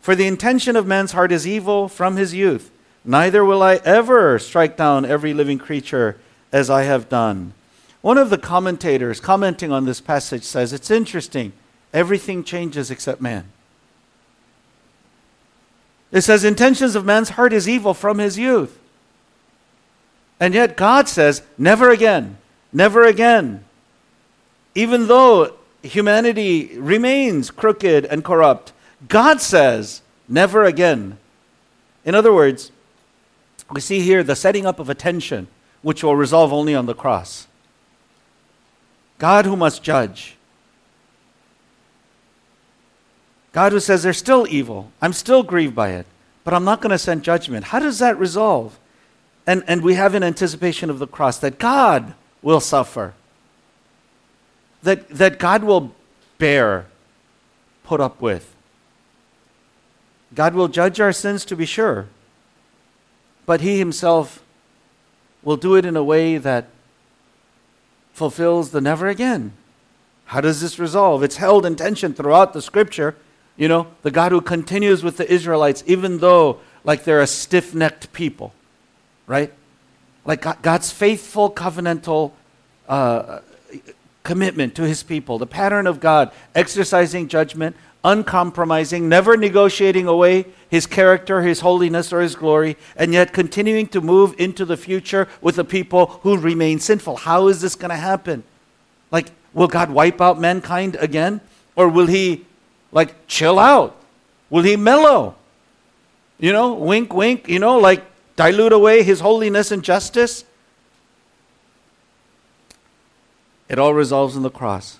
For 0.00 0.14
the 0.14 0.26
intention 0.26 0.76
of 0.76 0.86
man's 0.86 1.12
heart 1.12 1.32
is 1.32 1.46
evil 1.46 1.88
from 1.88 2.16
his 2.16 2.34
youth. 2.34 2.70
Neither 3.04 3.44
will 3.44 3.62
I 3.62 3.76
ever 3.76 4.38
strike 4.38 4.76
down 4.76 5.04
every 5.04 5.34
living 5.34 5.58
creature 5.58 6.18
as 6.52 6.70
I 6.70 6.82
have 6.82 7.08
done. 7.08 7.54
One 8.00 8.18
of 8.18 8.30
the 8.30 8.38
commentators 8.38 9.20
commenting 9.20 9.72
on 9.72 9.84
this 9.84 10.00
passage 10.00 10.42
says 10.42 10.72
it's 10.72 10.90
interesting. 10.90 11.52
Everything 11.92 12.44
changes 12.44 12.90
except 12.90 13.20
man. 13.20 13.46
It 16.12 16.22
says, 16.22 16.44
intentions 16.44 16.94
of 16.94 17.04
man's 17.04 17.30
heart 17.30 17.52
is 17.52 17.68
evil 17.68 17.94
from 17.94 18.18
his 18.18 18.38
youth. 18.38 18.78
And 20.40 20.54
yet 20.54 20.76
God 20.76 21.08
says, 21.08 21.42
never 21.56 21.90
again, 21.90 22.38
never 22.72 23.04
again. 23.04 23.64
Even 24.74 25.06
though 25.06 25.54
humanity 25.82 26.76
remains 26.78 27.50
crooked 27.50 28.06
and 28.06 28.24
corrupt, 28.24 28.72
God 29.08 29.40
says, 29.40 30.02
never 30.28 30.64
again. 30.64 31.18
In 32.04 32.14
other 32.14 32.32
words, 32.32 32.70
we 33.70 33.80
see 33.80 34.00
here 34.00 34.22
the 34.22 34.36
setting 34.36 34.66
up 34.66 34.78
of 34.78 34.88
a 34.88 34.94
tension 34.94 35.48
which 35.82 36.02
will 36.02 36.16
resolve 36.16 36.52
only 36.52 36.74
on 36.74 36.86
the 36.86 36.94
cross. 36.94 37.46
God 39.18 39.44
who 39.44 39.56
must 39.56 39.82
judge. 39.82 40.36
God 43.52 43.72
who 43.72 43.80
says 43.80 44.02
there's 44.02 44.18
still 44.18 44.46
evil. 44.48 44.92
I'm 45.02 45.12
still 45.12 45.42
grieved 45.42 45.74
by 45.74 45.90
it, 45.90 46.06
but 46.44 46.54
I'm 46.54 46.64
not 46.64 46.80
going 46.80 46.90
to 46.90 46.98
send 46.98 47.22
judgment. 47.22 47.66
How 47.66 47.78
does 47.78 47.98
that 47.98 48.18
resolve? 48.18 48.78
And, 49.46 49.64
and 49.66 49.82
we 49.82 49.94
have 49.94 50.14
an 50.14 50.22
anticipation 50.22 50.90
of 50.90 50.98
the 50.98 51.06
cross 51.06 51.38
that 51.38 51.58
God 51.58 52.14
will 52.42 52.60
suffer, 52.60 53.14
that, 54.82 55.08
that 55.08 55.38
God 55.38 55.64
will 55.64 55.92
bear, 56.38 56.86
put 57.84 58.00
up 58.00 58.20
with. 58.20 58.54
God 60.34 60.54
will 60.54 60.68
judge 60.68 61.00
our 61.00 61.12
sins 61.12 61.44
to 61.46 61.56
be 61.56 61.66
sure 61.66 62.08
but 63.50 63.62
he 63.62 63.80
himself 63.80 64.44
will 65.42 65.56
do 65.56 65.74
it 65.74 65.84
in 65.84 65.96
a 65.96 66.04
way 66.04 66.38
that 66.38 66.68
fulfills 68.12 68.70
the 68.70 68.80
never 68.80 69.08
again. 69.08 69.52
How 70.26 70.40
does 70.40 70.60
this 70.60 70.78
resolve? 70.78 71.24
It's 71.24 71.38
held 71.38 71.66
in 71.66 71.74
tension 71.74 72.14
throughout 72.14 72.52
the 72.52 72.62
scripture. 72.62 73.16
You 73.56 73.66
know, 73.66 73.88
the 74.02 74.12
God 74.12 74.30
who 74.30 74.40
continues 74.40 75.02
with 75.02 75.16
the 75.16 75.28
Israelites, 75.28 75.82
even 75.88 76.18
though, 76.18 76.60
like, 76.84 77.02
they're 77.02 77.20
a 77.20 77.26
stiff 77.26 77.74
necked 77.74 78.12
people, 78.12 78.54
right? 79.26 79.52
Like 80.24 80.62
God's 80.62 80.92
faithful 80.92 81.50
covenantal 81.50 82.30
uh, 82.88 83.40
commitment 84.22 84.76
to 84.76 84.82
his 84.82 85.02
people, 85.02 85.38
the 85.38 85.46
pattern 85.46 85.88
of 85.88 85.98
God 85.98 86.30
exercising 86.54 87.26
judgment, 87.26 87.74
uncompromising, 88.04 89.08
never 89.08 89.36
negotiating 89.36 90.06
away 90.06 90.46
his 90.68 90.86
character, 90.86 91.42
his 91.42 91.60
holiness, 91.60 92.12
or 92.12 92.20
his 92.20 92.34
glory, 92.34 92.76
and 92.96 93.12
yet 93.12 93.32
continuing 93.32 93.86
to 93.88 94.00
move 94.00 94.34
into 94.38 94.64
the 94.64 94.76
future 94.76 95.28
with 95.40 95.58
a 95.58 95.64
people 95.64 96.06
who 96.22 96.36
remain 96.36 96.78
sinful. 96.78 97.16
How 97.16 97.48
is 97.48 97.60
this 97.60 97.74
going 97.74 97.90
to 97.90 97.96
happen? 97.96 98.44
Like, 99.10 99.32
will 99.52 99.68
God 99.68 99.90
wipe 99.90 100.20
out 100.20 100.40
mankind 100.40 100.96
again? 101.00 101.40
Or 101.74 101.88
will 101.88 102.06
he, 102.06 102.46
like, 102.92 103.26
chill 103.26 103.58
out? 103.58 103.96
Will 104.48 104.62
he 104.62 104.76
mellow? 104.76 105.34
You 106.38 106.52
know, 106.52 106.74
wink, 106.74 107.12
wink, 107.12 107.48
you 107.48 107.58
know, 107.58 107.78
like, 107.78 108.04
dilute 108.36 108.72
away 108.72 109.02
his 109.02 109.20
holiness 109.20 109.70
and 109.72 109.82
justice? 109.82 110.44
It 113.68 113.78
all 113.78 113.92
resolves 113.92 114.36
in 114.36 114.42
the 114.42 114.50
cross, 114.50 114.99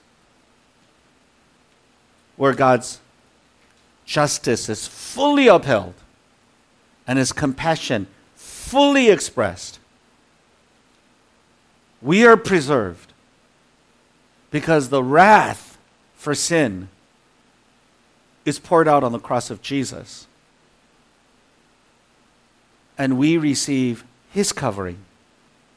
where 2.41 2.55
God's 2.55 3.01
justice 4.07 4.71
is 4.71 4.89
fully 4.89 5.47
upheld 5.47 5.93
and 7.07 7.19
his 7.19 7.33
compassion 7.33 8.07
fully 8.35 9.11
expressed. 9.11 9.79
We 12.01 12.25
are 12.25 12.39
preserved 12.39 13.13
because 14.51 14.89
the 14.89 15.03
wrath 15.03 15.77
for 16.15 16.35
sin 16.35 16.89
is 18.47 18.59
poured 18.59 18.89
out 18.89 19.05
on 19.05 19.13
the 19.13 19.19
cross 19.19 19.51
of 19.51 19.61
Jesus. 19.61 20.27
And 22.97 23.19
we 23.19 23.37
receive 23.37 24.03
his 24.31 24.51
covering. 24.51 24.97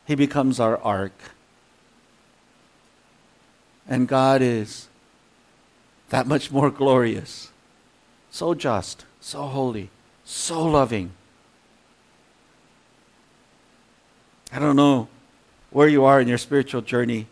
He 0.06 0.16
becomes 0.16 0.62
our 0.62 0.78
ark. 0.78 1.12
And 3.86 4.08
God 4.08 4.42
is 4.42 4.88
that 6.10 6.28
much 6.28 6.52
more 6.52 6.70
glorious, 6.70 7.52
so 8.30 8.54
just, 8.54 9.06
so 9.20 9.44
holy, 9.44 9.90
so 10.24 10.64
loving. 10.64 11.12
I 14.52 14.60
don't 14.60 14.76
know 14.76 15.08
where 15.72 15.88
you 15.88 16.06
are 16.06 16.22
in 16.22 16.28
your 16.28 16.38
spiritual 16.38 16.82
journey. 16.82 17.28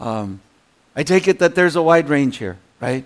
Um, 0.00 0.40
I 0.96 1.04
take 1.04 1.28
it 1.28 1.38
that 1.38 1.54
there's 1.54 1.76
a 1.76 1.82
wide 1.82 2.08
range 2.08 2.38
here, 2.38 2.58
right? 2.80 3.04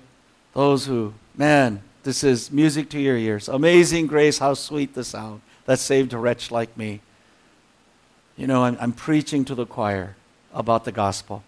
Those 0.55 0.87
who, 0.87 1.15
man, 1.37 1.83
this 2.03 2.25
is 2.25 2.51
music 2.51 2.89
to 2.91 3.01
your 3.01 3.17
ears. 3.17 3.49
Amazing 3.49 4.07
grace, 4.07 4.39
how 4.39 4.55
sweet 4.55 4.95
the 4.95 5.05
sound 5.05 5.43
that 5.67 5.79
saved 5.79 6.13
a 6.13 6.19
wretch 6.19 6.51
like 6.51 6.77
me. 6.77 7.01
You 8.37 8.47
know, 8.47 8.65
I'm, 8.65 8.77
I'm 8.81 8.93
preaching 8.93 9.45
to 9.45 9.55
the 9.55 9.67
choir 9.67 10.17
about 10.53 10.85
the 10.85 10.93
gospel. 10.93 11.45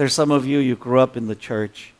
There's 0.00 0.14
some 0.14 0.30
of 0.30 0.46
you, 0.46 0.60
you 0.60 0.76
grew 0.76 0.98
up 0.98 1.14
in 1.14 1.26
the 1.26 1.34
church. 1.34 1.92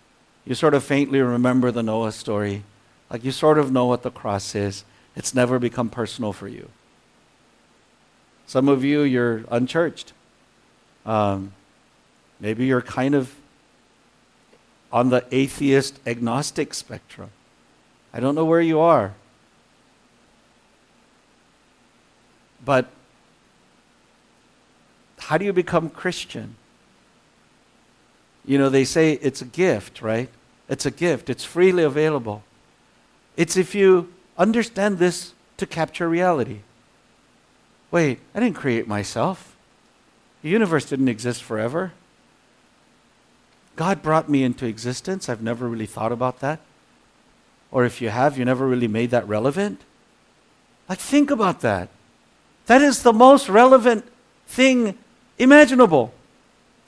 You 0.47 0.55
sort 0.55 0.73
of 0.73 0.83
faintly 0.83 1.21
remember 1.21 1.71
the 1.71 1.83
Noah 1.83 2.13
story. 2.13 2.63
Like 3.11 3.25
you 3.25 3.31
sort 3.31 3.59
of 3.59 3.71
know 3.71 3.85
what 3.85 4.05
the 4.05 4.11
cross 4.11 4.55
is. 4.55 4.85
It's 5.15 5.35
never 5.35 5.59
become 5.59 5.91
personal 5.91 6.33
for 6.33 6.49
you. 6.49 6.71
Some 8.47 8.71
of 8.71 8.83
you, 8.85 9.03
you're 9.03 9.45
unchurched. 9.51 10.15
Um, 11.05 11.53
maybe 12.41 12.65
you're 12.65 12.81
kind 12.81 13.15
of 13.15 13.35
on 14.91 15.11
the 15.11 15.27
atheist 15.31 16.01
agnostic 16.07 16.73
spectrum. 16.73 17.29
I 18.15 18.21
don't 18.21 18.35
know 18.35 18.47
where 18.47 18.63
you 18.63 18.81
are. 18.81 19.13
But 22.65 22.89
how 25.19 25.37
do 25.37 25.45
you 25.45 25.53
become 25.53 25.91
Christian? 25.91 26.57
You 28.45 28.59
know, 28.59 28.69
they 28.69 28.85
say 28.85 29.13
it's 29.13 29.43
a 29.43 29.47
gift, 29.47 30.03
right? 30.03 30.29
It's 30.69 30.87
a 30.87 30.91
gift, 30.91 31.29
it's 31.31 31.45
freely 31.45 31.83
available. 31.83 32.43
It's 33.37 33.57
if 33.57 33.75
you 33.75 34.13
understand 34.39 34.99
this 34.99 35.35
to 35.57 35.67
capture 35.67 36.09
reality. 36.09 36.61
Wait, 37.91 38.21
I 38.35 38.41
didn't 38.41 38.57
create 38.57 38.87
myself. 38.87 39.57
The 40.43 40.49
universe 40.49 40.85
didn't 40.85 41.09
exist 41.09 41.43
forever. 41.43 41.93
God 43.77 44.03
brought 44.03 44.29
me 44.29 44.43
into 44.45 44.67
existence. 44.67 45.29
I've 45.29 45.43
never 45.43 45.69
really 45.69 45.87
thought 45.87 46.13
about 46.13 46.41
that. 46.41 46.61
Or 47.71 47.85
if 47.85 48.01
you 48.01 48.09
have, 48.09 48.39
you 48.39 48.45
never 48.45 48.67
really 48.67 48.89
made 48.89 49.11
that 49.11 49.27
relevant. 49.29 49.81
Like, 50.89 50.99
think 50.99 51.31
about 51.31 51.61
that. 51.61 51.89
That 52.67 52.83
is 52.83 53.03
the 53.03 53.13
most 53.13 53.49
relevant 53.49 54.05
thing 54.47 54.99
imaginable. 55.39 56.13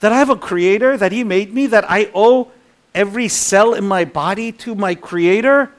That 0.03 0.11
I 0.11 0.17
have 0.17 0.29
a 0.29 0.35
creator, 0.35 0.97
that 0.97 1.13
He 1.13 1.23
made 1.23 1.53
me, 1.53 1.65
that 1.67 1.89
I 1.89 2.11
owe 2.13 2.51
every 2.93 3.29
cell 3.29 3.73
in 3.73 3.85
my 3.85 4.03
body 4.03 4.51
to 4.51 4.75
my 4.75 4.95
creator. 4.95 5.71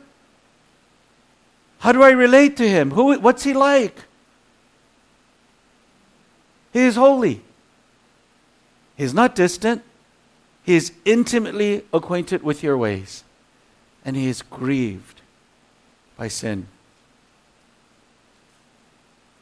How 1.80 1.92
do 1.92 2.02
I 2.02 2.08
relate 2.08 2.56
to 2.56 2.66
Him? 2.66 2.92
Who, 2.92 3.18
what's 3.18 3.44
He 3.44 3.52
like? 3.52 4.04
He 6.72 6.80
is 6.80 6.96
holy. 6.96 7.42
He 8.96 9.04
is 9.04 9.12
not 9.12 9.34
distant. 9.34 9.82
He 10.62 10.74
is 10.74 10.92
intimately 11.04 11.84
acquainted 11.92 12.42
with 12.42 12.62
your 12.62 12.78
ways. 12.78 13.24
And 14.06 14.16
he 14.16 14.28
is 14.28 14.40
grieved 14.40 15.20
by 16.16 16.28
sin. 16.28 16.68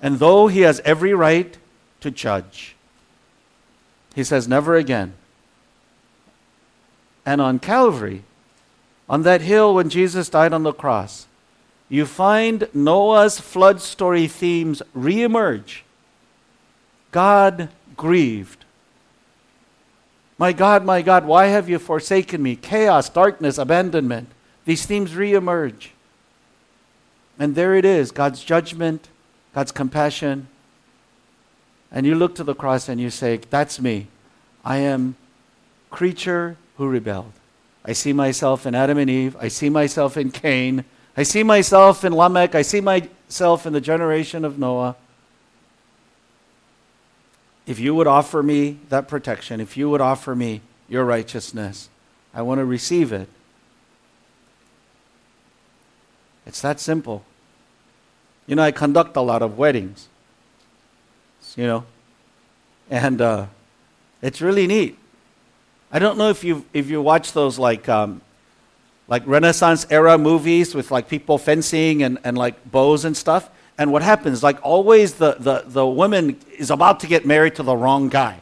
And 0.03 0.19
though 0.19 0.49
he 0.49 0.63
has 0.63 0.81
every 0.85 1.15
right 1.15 1.57
to 2.01 2.11
judge, 2.11 2.75
he 4.15 4.25
says, 4.25 4.49
Never 4.49 4.77
again. 4.77 5.15
And 7.25 7.41
on 7.41 7.59
Calvary, 7.59 8.25
on 9.09 9.23
that 9.23 9.43
hill 9.43 9.75
when 9.75 9.91
Jesus 9.91 10.29
died 10.29 10.53
on 10.53 10.63
the 10.63 10.73
cross, 10.73 11.27
you 11.89 12.07
find 12.07 12.69
Noah's 12.73 13.39
flood 13.39 13.81
story 13.81 14.27
themes 14.27 14.83
reemerge 14.97 15.81
God 17.11 17.69
grieved. 17.97 18.65
My 20.39 20.53
God, 20.53 20.85
my 20.85 21.03
God, 21.03 21.27
why 21.27 21.49
have 21.49 21.69
you 21.69 21.79
forsaken 21.79 22.43
me? 22.43 22.57
Chaos, 22.57 23.09
darkness, 23.09 23.59
abandonment. 23.59 24.29
These 24.65 24.87
themes 24.87 25.13
reemerge. 25.13 25.89
And 27.39 27.55
there 27.55 27.75
it 27.75 27.85
is 27.85 28.11
God's 28.11 28.43
judgment, 28.43 29.09
God's 29.55 29.73
compassion. 29.73 30.49
And 31.93 32.07
you 32.07 32.15
look 32.15 32.35
to 32.37 32.45
the 32.45 32.55
cross 32.55 32.89
and 32.89 33.01
you 33.01 33.11
say, 33.11 33.39
That's 33.51 33.81
me. 33.81 34.09
I 34.65 34.79
am 34.79 35.17
creature 35.91 36.57
who 36.79 36.89
rebelled. 36.89 37.33
I 37.85 37.93
see 37.93 38.13
myself 38.13 38.67
in 38.67 38.75
Adam 38.75 38.99
and 38.99 39.11
Eve. 39.11 39.37
I 39.39 39.49
see 39.49 39.69
myself 39.69 40.17
in 40.17 40.31
Cain. 40.31 40.85
I 41.17 41.23
see 41.23 41.43
myself 41.43 42.05
in 42.05 42.13
Lamech. 42.13 42.55
I 42.55 42.63
see 42.63 42.81
myself 42.81 43.67
in 43.67 43.73
the 43.73 43.81
generation 43.81 44.45
of 44.45 44.59
Noah 44.59 44.97
if 47.67 47.79
you 47.79 47.95
would 47.95 48.07
offer 48.07 48.43
me 48.43 48.79
that 48.89 49.09
protection, 49.09 49.61
if 49.61 49.77
you 49.77 49.89
would 49.91 50.01
offer 50.01 50.35
me 50.35 50.61
your 50.89 51.05
righteousness, 51.05 51.89
I 52.35 52.43
want 52.43 52.59
to 52.59 52.65
receive 52.65 53.13
it. 53.13 53.29
It's 56.45 56.61
that 56.61 56.81
simple. 56.81 57.25
You 58.47 58.57
know, 58.57 58.63
I 58.63 58.73
conduct 58.73 59.17
a 59.17 59.21
lot 59.21 59.43
of 59.43 59.57
weddings, 59.57 60.09
you 61.57 61.67
know, 61.67 61.85
and 62.91 63.21
uh, 63.21 63.47
it's 64.21 64.41
really 64.41 64.67
neat. 64.67 64.99
I 65.91 65.99
don't 65.99 66.17
know 66.17 66.31
if 66.31 66.43
you 66.45 66.65
if 66.73 66.89
you 66.89 67.03
watch 67.03 67.33
those 67.33 67.59
like 67.59 67.89
um, 67.89 68.23
like 69.09 69.27
Renaissance 69.27 69.87
era 69.91 70.17
movies 70.17 70.75
with 70.75 70.91
like 70.91 71.09
people 71.09 71.37
fencing 71.39 72.03
and, 72.03 72.19
and 72.25 72.39
like 72.39 72.71
bows 72.71 73.05
and 73.05 73.17
stuff. 73.17 73.51
And 73.77 73.93
what 73.93 74.03
happens, 74.03 74.43
like 74.43 74.59
always, 74.63 75.15
the, 75.15 75.37
the, 75.39 75.65
the 75.67 75.87
woman 75.87 76.39
is 76.57 76.71
about 76.71 77.01
to 77.01 77.07
get 77.07 77.27
married 77.27 77.57
to 77.57 77.63
the 77.63 77.77
wrong 77.77 78.09
guy, 78.09 78.41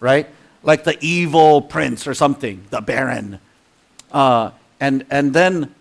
right? 0.00 0.28
Like 0.62 0.84
the 0.84 0.96
evil 1.00 1.62
prince 1.62 2.06
or 2.06 2.14
something, 2.14 2.64
the 2.70 2.80
baron. 2.80 3.40
Uh, 4.12 4.50
and, 4.80 5.04
and 5.10 5.32
then, 5.32 5.74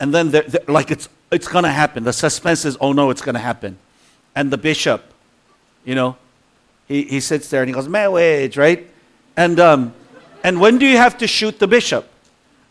and 0.00 0.14
then 0.14 0.30
they're, 0.30 0.42
they're, 0.42 0.64
like 0.66 0.90
it's, 0.90 1.08
it's 1.30 1.46
to 1.64 1.70
happen. 1.70 2.04
The 2.04 2.12
suspense 2.12 2.64
is, 2.64 2.76
oh 2.80 2.92
no, 2.92 3.10
it's 3.10 3.22
to 3.34 3.40
happen. 3.40 3.76
And 4.34 4.50
the 4.50 4.58
bishop, 4.58 5.04
you 5.86 5.94
know, 5.94 6.16
he, 6.88 7.04
he 7.04 7.20
sits 7.20 7.48
there 7.48 7.62
and 7.62 7.70
he 7.70 7.72
goes, 7.72 7.88
marriage, 7.88 8.58
right? 8.58 8.90
And, 9.36 9.58
um, 9.58 9.94
and 10.44 10.60
when 10.60 10.76
do 10.76 10.84
you 10.84 10.98
have 10.98 11.16
to 11.18 11.26
shoot 11.26 11.58
the 11.58 11.66
bishop? 11.66 12.10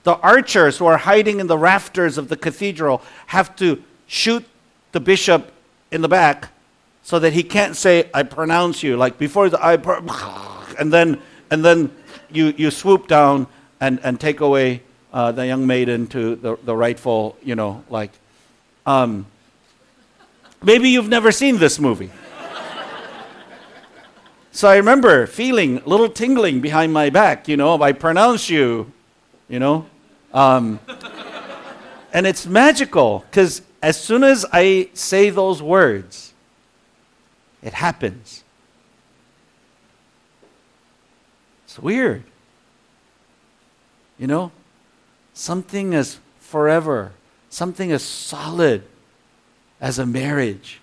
The 0.03 0.15
archers 0.17 0.77
who 0.77 0.85
are 0.85 0.97
hiding 0.97 1.39
in 1.39 1.47
the 1.47 1.57
rafters 1.57 2.19
of 2.19 2.29
the 2.29 2.37
cathedral 2.37 3.01
have 3.27 3.55
to 3.55 3.81
shoot 4.05 4.45
the 4.91 4.99
bishop 4.99 5.51
in 5.91 6.01
the 6.01 6.07
back 6.07 6.49
so 7.01 7.17
that 7.19 7.33
he 7.33 7.41
can't 7.41 7.75
say, 7.75 8.09
I 8.13 8.23
pronounce 8.23 8.83
you. 8.83 8.97
Like 8.97 9.17
before, 9.17 9.49
the, 9.49 9.63
I, 9.63 9.75
and 10.79 10.93
then, 10.93 11.21
and 11.49 11.63
then 11.63 11.91
you, 12.29 12.53
you 12.57 12.69
swoop 12.69 13.07
down 13.07 13.47
and, 13.79 13.99
and 14.03 14.19
take 14.19 14.41
away 14.41 14.83
uh, 15.13 15.31
the 15.31 15.47
young 15.47 15.65
maiden 15.65 16.07
to 16.07 16.35
the, 16.35 16.57
the 16.63 16.75
rightful, 16.75 17.37
you 17.41 17.55
know, 17.55 17.83
like. 17.89 18.11
Um, 18.85 19.25
maybe 20.61 20.89
you've 20.89 21.09
never 21.09 21.31
seen 21.31 21.57
this 21.57 21.79
movie. 21.79 22.11
So 24.55 24.69
I 24.69 24.77
remember 24.77 25.27
feeling 25.27 25.79
a 25.79 25.89
little 25.89 26.07
tingling 26.07 26.61
behind 26.61 26.93
my 26.93 27.09
back, 27.09 27.49
you 27.49 27.57
know, 27.57 27.81
I 27.81 27.91
pronounce 27.91 28.49
you, 28.49 28.89
you 29.49 29.59
know. 29.59 29.85
Um, 30.33 30.79
and 32.13 32.25
it's 32.25 32.45
magical 32.45 33.25
because 33.29 33.61
as 33.81 33.99
soon 33.99 34.23
as 34.23 34.45
I 34.53 34.91
say 34.93 35.29
those 35.29 35.61
words, 35.61 36.33
it 37.61 37.73
happens. 37.73 38.45
It's 41.65 41.77
weird. 41.77 42.23
You 44.17 44.27
know, 44.27 44.53
something 45.33 45.93
as 45.93 46.17
forever, 46.39 47.11
something 47.49 47.91
as 47.91 48.03
solid 48.03 48.83
as 49.81 49.99
a 49.99 50.05
marriage. 50.05 50.79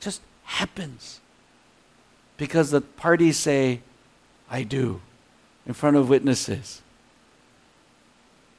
Just 0.00 0.22
happens. 0.44 1.20
Because 2.36 2.70
the 2.70 2.80
parties 2.80 3.38
say, 3.38 3.80
I 4.50 4.62
do, 4.62 5.00
in 5.66 5.74
front 5.74 5.96
of 5.96 6.08
witnesses. 6.08 6.82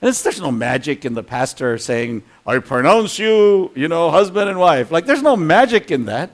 And 0.01 0.13
there's 0.13 0.41
no 0.41 0.51
magic 0.51 1.05
in 1.05 1.15
the 1.15 1.23
pastor 1.23 1.77
saying, 1.77 2.23
I 2.45 2.59
pronounce 2.59 3.17
you, 3.17 3.71
you 3.75 3.87
know, 3.87 4.11
husband 4.11 4.49
and 4.49 4.59
wife. 4.59 4.91
Like, 4.91 5.05
there's 5.05 5.23
no 5.23 5.35
magic 5.35 5.89
in 5.89 6.05
that. 6.05 6.31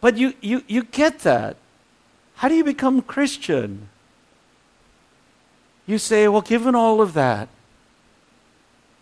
But 0.00 0.16
you, 0.16 0.34
you, 0.40 0.62
you 0.66 0.84
get 0.84 1.20
that. 1.20 1.56
How 2.36 2.48
do 2.48 2.54
you 2.54 2.64
become 2.64 3.02
Christian? 3.02 3.88
You 5.86 5.98
say, 5.98 6.28
well, 6.28 6.42
given 6.42 6.74
all 6.74 7.00
of 7.00 7.12
that, 7.14 7.48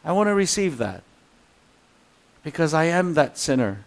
I 0.05 0.13
want 0.13 0.29
to 0.29 0.35
receive 0.35 0.79
that 0.79 1.03
because 2.43 2.75
I 2.75 2.85
am 2.85 3.15
that 3.15 3.39
sinner 3.39 3.85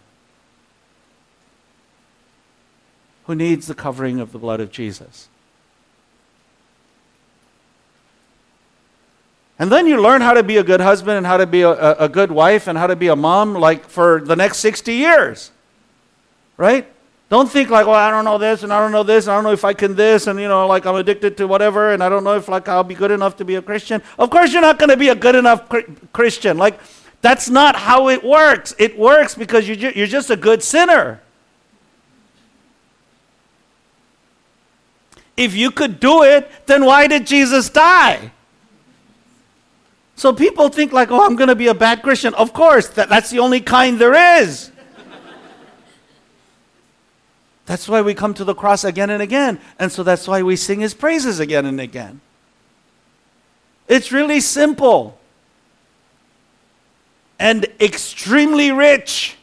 who 3.28 3.34
needs 3.34 3.66
the 3.66 3.74
covering 3.74 4.20
of 4.20 4.32
the 4.32 4.38
blood 4.38 4.58
of 4.58 4.72
Jesus. 4.72 5.28
And 9.58 9.70
then 9.70 9.86
you 9.86 10.00
learn 10.00 10.22
how 10.22 10.32
to 10.32 10.42
be 10.42 10.56
a 10.56 10.62
good 10.62 10.80
husband 10.80 11.18
and 11.18 11.26
how 11.26 11.36
to 11.36 11.46
be 11.46 11.60
a, 11.60 11.92
a, 11.96 12.08
good 12.08 12.32
wife 12.32 12.68
and 12.68 12.78
how 12.78 12.86
to 12.86 12.96
be 12.96 13.08
a 13.08 13.16
mom, 13.16 13.52
like 13.52 13.86
for 13.86 14.22
the 14.22 14.34
next 14.34 14.58
60 14.58 14.94
years. 14.94 15.50
Right? 16.56 16.90
Don't 17.28 17.50
think 17.50 17.68
like, 17.68 17.86
well, 17.86 17.96
I 17.96 18.10
don't 18.10 18.24
know 18.24 18.38
this 18.38 18.62
and 18.62 18.72
I 18.72 18.80
don't 18.80 18.92
know 18.92 19.02
this 19.02 19.26
and 19.26 19.32
I 19.32 19.34
don't 19.34 19.44
know 19.44 19.52
if 19.52 19.64
I 19.64 19.74
can 19.74 19.94
this 19.94 20.26
and, 20.26 20.40
you 20.40 20.48
know, 20.48 20.66
like 20.66 20.86
I'm 20.86 20.94
addicted 20.94 21.36
to 21.36 21.46
whatever 21.46 21.92
and 21.92 22.02
I 22.02 22.08
don't 22.08 22.24
know 22.24 22.34
if 22.34 22.48
like 22.48 22.66
I'll 22.66 22.82
be 22.82 22.94
good 22.94 23.10
enough 23.10 23.36
to 23.36 23.44
be 23.44 23.56
a 23.56 23.62
Christian. 23.62 24.00
Of 24.18 24.30
course, 24.30 24.54
you're 24.54 24.62
not 24.62 24.78
going 24.78 24.88
to 24.88 24.96
be 24.96 25.10
a 25.10 25.14
good 25.14 25.34
enough 25.34 25.68
Christian. 26.14 26.56
Like, 26.56 26.80
that's 27.20 27.50
not 27.50 27.76
how 27.76 28.08
it 28.08 28.24
works. 28.24 28.74
It 28.78 28.98
works 28.98 29.34
because 29.34 29.68
you're, 29.68 29.90
you're 29.90 30.06
just 30.06 30.30
a 30.30 30.36
good 30.36 30.62
sinner. 30.62 31.20
If 35.38 35.54
you 35.54 35.70
could 35.70 36.00
do 36.00 36.24
it, 36.24 36.50
then 36.66 36.84
why 36.84 37.06
did 37.06 37.24
Jesus 37.24 37.70
die? 37.70 38.32
So 40.16 40.32
people 40.32 40.68
think 40.68 40.92
like, 40.92 41.12
oh, 41.12 41.24
I'm 41.24 41.36
going 41.36 41.48
to 41.48 41.54
be 41.54 41.68
a 41.68 41.74
bad 41.74 42.02
Christian. 42.02 42.34
Of 42.34 42.52
course, 42.52 42.88
that, 42.88 43.08
that's 43.08 43.30
the 43.30 43.38
only 43.38 43.60
kind 43.60 44.00
there 44.00 44.42
is. 44.42 44.72
that's 47.66 47.88
why 47.88 48.02
we 48.02 48.14
come 48.14 48.34
to 48.34 48.42
the 48.42 48.52
cross 48.52 48.82
again 48.82 49.10
and 49.10 49.22
again. 49.22 49.60
And 49.78 49.92
so 49.92 50.02
that's 50.02 50.26
why 50.26 50.42
we 50.42 50.56
sing 50.56 50.80
his 50.80 50.92
praises 50.92 51.38
again 51.38 51.66
and 51.66 51.80
again. 51.80 52.20
It's 53.86 54.10
really 54.10 54.40
simple 54.40 55.20
and 57.38 57.64
extremely 57.80 58.72
rich. 58.72 59.37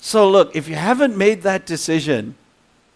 So 0.00 0.28
look, 0.28 0.56
if 0.56 0.66
you 0.68 0.74
haven't 0.74 1.16
made 1.16 1.42
that 1.42 1.66
decision, 1.66 2.34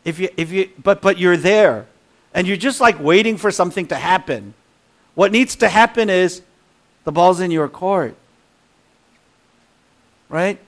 if 0.05 0.19
you 0.19 0.29
if 0.37 0.51
you 0.51 0.71
but 0.83 1.03
but 1.03 1.19
you're 1.19 1.37
there 1.37 1.87
and 2.33 2.47
you're 2.47 2.57
just 2.57 2.81
like 2.81 2.99
waiting 3.01 3.37
for 3.37 3.51
something 3.51 3.87
to 3.89 3.97
happen. 3.97 4.55
What 5.15 5.31
needs 5.31 5.55
to 5.57 5.69
happen 5.69 6.11
is 6.11 6.43
the 7.05 7.13
ball's 7.13 7.41
in 7.41 7.51
your 7.51 7.69
court. 7.69 8.17
Right? 10.29 10.59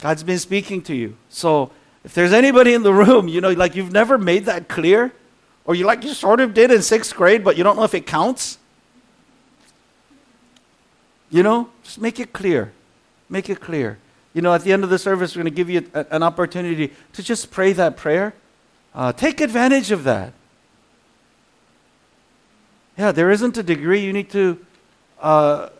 God's 0.00 0.22
been 0.22 0.38
speaking 0.38 0.82
to 0.82 0.94
you. 0.94 1.16
So 1.30 1.70
if 2.04 2.14
there's 2.14 2.32
anybody 2.32 2.74
in 2.74 2.82
the 2.82 2.92
room, 2.92 3.28
you 3.28 3.40
know, 3.40 3.50
like 3.52 3.74
you've 3.74 3.92
never 3.92 4.18
made 4.18 4.44
that 4.46 4.68
clear, 4.68 5.12
or 5.64 5.74
you 5.74 5.86
like 5.86 6.04
you 6.04 6.12
sort 6.12 6.40
of 6.40 6.52
did 6.52 6.70
in 6.70 6.82
sixth 6.82 7.14
grade, 7.14 7.44
but 7.44 7.56
you 7.56 7.64
don't 7.64 7.76
know 7.76 7.84
if 7.84 7.94
it 7.94 8.06
counts. 8.06 8.58
You 11.30 11.42
know, 11.42 11.70
just 11.84 12.00
make 12.00 12.18
it 12.18 12.32
clear. 12.32 12.72
Make 13.28 13.48
it 13.48 13.60
clear. 13.60 13.98
You 14.32 14.42
know, 14.42 14.54
at 14.54 14.62
the 14.62 14.72
end 14.72 14.84
of 14.84 14.90
the 14.90 14.98
service, 14.98 15.34
we're 15.34 15.42
going 15.42 15.52
to 15.52 15.56
give 15.56 15.70
you 15.70 15.90
a, 15.92 16.06
an 16.10 16.22
opportunity 16.22 16.92
to 17.12 17.22
just 17.22 17.50
pray 17.50 17.72
that 17.72 17.96
prayer. 17.96 18.34
Uh, 18.94 19.12
take 19.12 19.40
advantage 19.40 19.90
of 19.90 20.04
that. 20.04 20.32
Yeah, 22.96 23.12
there 23.12 23.30
isn't 23.30 23.56
a 23.56 23.62
degree 23.62 24.00
you 24.00 24.12
need 24.12 24.30
to 24.30 24.64
uh, 25.20 25.70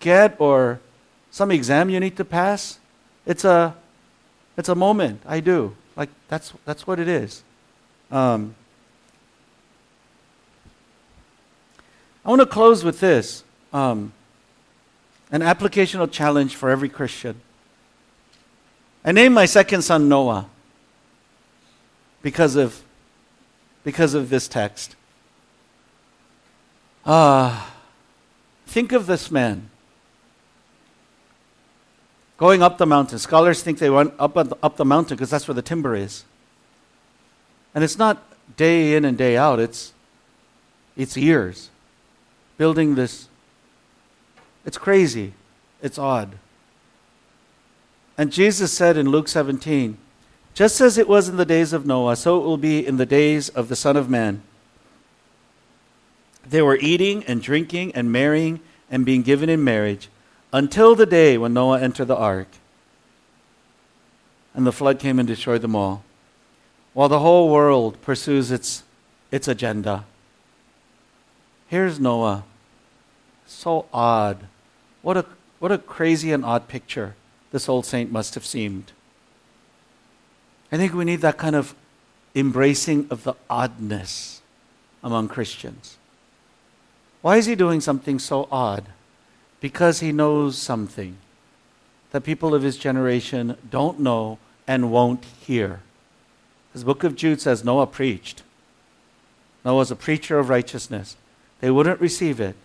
get 0.00 0.36
or 0.38 0.80
some 1.30 1.50
exam 1.50 1.90
you 1.90 1.98
need 1.98 2.16
to 2.16 2.24
pass. 2.24 2.78
It's 3.26 3.44
a, 3.44 3.74
it's 4.56 4.68
a 4.68 4.74
moment. 4.74 5.22
I 5.26 5.40
do. 5.40 5.74
Like, 5.96 6.10
that's, 6.28 6.52
that's 6.64 6.86
what 6.86 6.98
it 6.98 7.08
is. 7.08 7.42
Um, 8.10 8.54
I 12.24 12.28
want 12.28 12.40
to 12.40 12.46
close 12.46 12.84
with 12.84 13.00
this 13.00 13.42
um, 13.72 14.12
an 15.30 15.40
applicational 15.40 16.10
challenge 16.10 16.54
for 16.54 16.70
every 16.70 16.88
Christian. 16.88 17.40
I 19.04 19.12
named 19.12 19.34
my 19.34 19.46
second 19.46 19.82
son 19.82 20.08
Noah 20.08 20.48
because 22.22 22.56
of, 22.56 22.82
because 23.84 24.14
of 24.14 24.28
this 24.28 24.48
text. 24.48 24.94
Ah, 27.04 27.74
think 28.66 28.92
of 28.92 29.06
this 29.06 29.30
man 29.30 29.68
going 32.36 32.62
up 32.62 32.78
the 32.78 32.86
mountain. 32.86 33.18
Scholars 33.18 33.62
think 33.62 33.78
they 33.78 33.90
went 33.90 34.14
up, 34.18 34.36
up 34.36 34.76
the 34.76 34.84
mountain 34.84 35.16
because 35.16 35.30
that's 35.30 35.46
where 35.46 35.54
the 35.54 35.62
timber 35.62 35.94
is. 35.94 36.24
And 37.74 37.82
it's 37.82 37.98
not 37.98 38.22
day 38.56 38.94
in 38.94 39.04
and 39.04 39.16
day 39.16 39.36
out, 39.36 39.58
it's, 39.58 39.92
it's 40.96 41.16
years 41.16 41.70
building 42.58 42.94
this. 42.94 43.28
It's 44.64 44.78
crazy. 44.78 45.32
It's 45.82 45.98
odd. 45.98 46.38
And 48.18 48.30
Jesus 48.30 48.72
said 48.72 48.96
in 48.96 49.08
Luke 49.08 49.28
17, 49.28 49.96
just 50.54 50.80
as 50.80 50.98
it 50.98 51.08
was 51.08 51.28
in 51.28 51.36
the 51.36 51.46
days 51.46 51.72
of 51.72 51.86
Noah, 51.86 52.16
so 52.16 52.38
it 52.38 52.44
will 52.44 52.58
be 52.58 52.86
in 52.86 52.98
the 52.98 53.06
days 53.06 53.48
of 53.48 53.68
the 53.68 53.76
Son 53.76 53.96
of 53.96 54.10
Man. 54.10 54.42
They 56.46 56.60
were 56.60 56.76
eating 56.76 57.24
and 57.24 57.40
drinking 57.40 57.94
and 57.94 58.12
marrying 58.12 58.60
and 58.90 59.06
being 59.06 59.22
given 59.22 59.48
in 59.48 59.64
marriage 59.64 60.08
until 60.52 60.94
the 60.94 61.06
day 61.06 61.38
when 61.38 61.54
Noah 61.54 61.80
entered 61.80 62.06
the 62.06 62.16
ark. 62.16 62.48
And 64.54 64.66
the 64.66 64.72
flood 64.72 64.98
came 64.98 65.18
and 65.18 65.26
destroyed 65.26 65.62
them 65.62 65.74
all. 65.74 66.04
While 66.92 67.08
the 67.08 67.20
whole 67.20 67.48
world 67.48 68.02
pursues 68.02 68.50
its, 68.50 68.82
its 69.30 69.48
agenda. 69.48 70.04
Here's 71.68 71.98
Noah. 71.98 72.44
So 73.46 73.86
odd. 73.94 74.46
What 75.00 75.16
a, 75.16 75.24
what 75.58 75.72
a 75.72 75.78
crazy 75.78 76.32
and 76.32 76.44
odd 76.44 76.68
picture 76.68 77.14
this 77.52 77.68
old 77.68 77.86
saint 77.86 78.10
must 78.10 78.34
have 78.34 78.44
seemed. 78.44 78.92
I 80.72 80.78
think 80.78 80.94
we 80.94 81.04
need 81.04 81.20
that 81.20 81.36
kind 81.36 81.54
of 81.54 81.74
embracing 82.34 83.06
of 83.10 83.24
the 83.24 83.34
oddness 83.48 84.40
among 85.02 85.28
Christians. 85.28 85.98
Why 87.20 87.36
is 87.36 87.46
he 87.46 87.54
doing 87.54 87.80
something 87.80 88.18
so 88.18 88.48
odd? 88.50 88.86
Because 89.60 90.00
he 90.00 90.12
knows 90.12 90.56
something 90.56 91.18
that 92.10 92.22
people 92.22 92.54
of 92.54 92.62
his 92.62 92.76
generation 92.76 93.56
don't 93.70 94.00
know 94.00 94.38
and 94.66 94.90
won't 94.90 95.24
hear. 95.24 95.80
This 96.72 96.84
book 96.84 97.04
of 97.04 97.14
Jude 97.14 97.40
says 97.40 97.64
Noah 97.64 97.86
preached. 97.86 98.42
Noah 99.64 99.76
was 99.76 99.90
a 99.90 99.96
preacher 99.96 100.38
of 100.38 100.48
righteousness. 100.48 101.16
They 101.60 101.70
wouldn't 101.70 102.00
receive 102.00 102.40
it. 102.40 102.56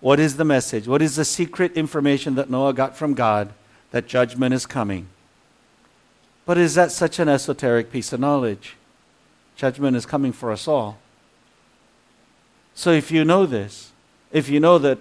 What 0.00 0.20
is 0.20 0.36
the 0.36 0.44
message? 0.44 0.86
What 0.86 1.02
is 1.02 1.16
the 1.16 1.24
secret 1.24 1.72
information 1.72 2.36
that 2.36 2.48
Noah 2.48 2.72
got 2.72 2.96
from 2.96 3.14
God 3.14 3.52
that 3.96 4.06
judgment 4.06 4.52
is 4.52 4.66
coming? 4.66 5.08
But 6.44 6.58
is 6.58 6.74
that 6.74 6.92
such 6.92 7.18
an 7.18 7.30
esoteric 7.30 7.90
piece 7.90 8.12
of 8.12 8.20
knowledge? 8.20 8.76
Judgment 9.56 9.96
is 9.96 10.04
coming 10.04 10.32
for 10.32 10.52
us 10.52 10.68
all. 10.68 10.98
So 12.74 12.90
if 12.90 13.10
you 13.10 13.24
know 13.24 13.46
this, 13.46 13.92
if 14.30 14.50
you 14.50 14.60
know 14.60 14.76
that 14.76 14.98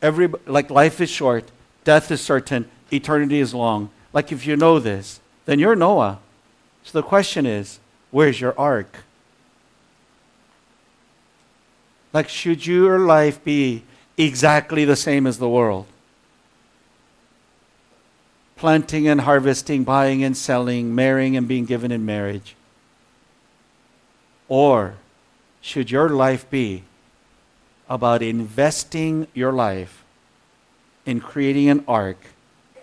every 0.00 0.28
like 0.46 0.70
life 0.70 1.00
is 1.00 1.10
short, 1.10 1.50
death 1.82 2.12
is 2.12 2.20
certain, 2.20 2.70
eternity 2.92 3.40
is 3.40 3.52
long, 3.52 3.90
like 4.12 4.30
if 4.30 4.46
you 4.46 4.54
know 4.56 4.78
this, 4.78 5.18
then 5.46 5.58
you're 5.58 5.74
Noah. 5.74 6.20
So 6.84 7.00
the 7.00 7.02
question 7.02 7.46
is, 7.46 7.80
where's 8.12 8.40
your 8.40 8.54
ark? 8.56 8.98
Like, 12.12 12.28
should 12.28 12.64
your 12.64 13.00
life 13.00 13.42
be 13.42 13.82
exactly 14.16 14.84
the 14.84 14.94
same 14.94 15.26
as 15.26 15.38
the 15.38 15.48
world? 15.48 15.86
Planting 18.58 19.08
and 19.08 19.22
harvesting, 19.22 19.84
buying 19.84 20.22
and 20.22 20.36
selling, 20.36 20.94
marrying 20.94 21.36
and 21.36 21.48
being 21.48 21.64
given 21.64 21.90
in 21.90 22.04
marriage? 22.04 22.56
Or 24.48 24.96
should 25.60 25.90
your 25.90 26.08
life 26.08 26.48
be 26.50 26.82
about 27.88 28.20
investing 28.20 29.28
your 29.32 29.52
life 29.52 30.04
in 31.06 31.20
creating 31.20 31.70
an 31.70 31.84
ark 31.88 32.18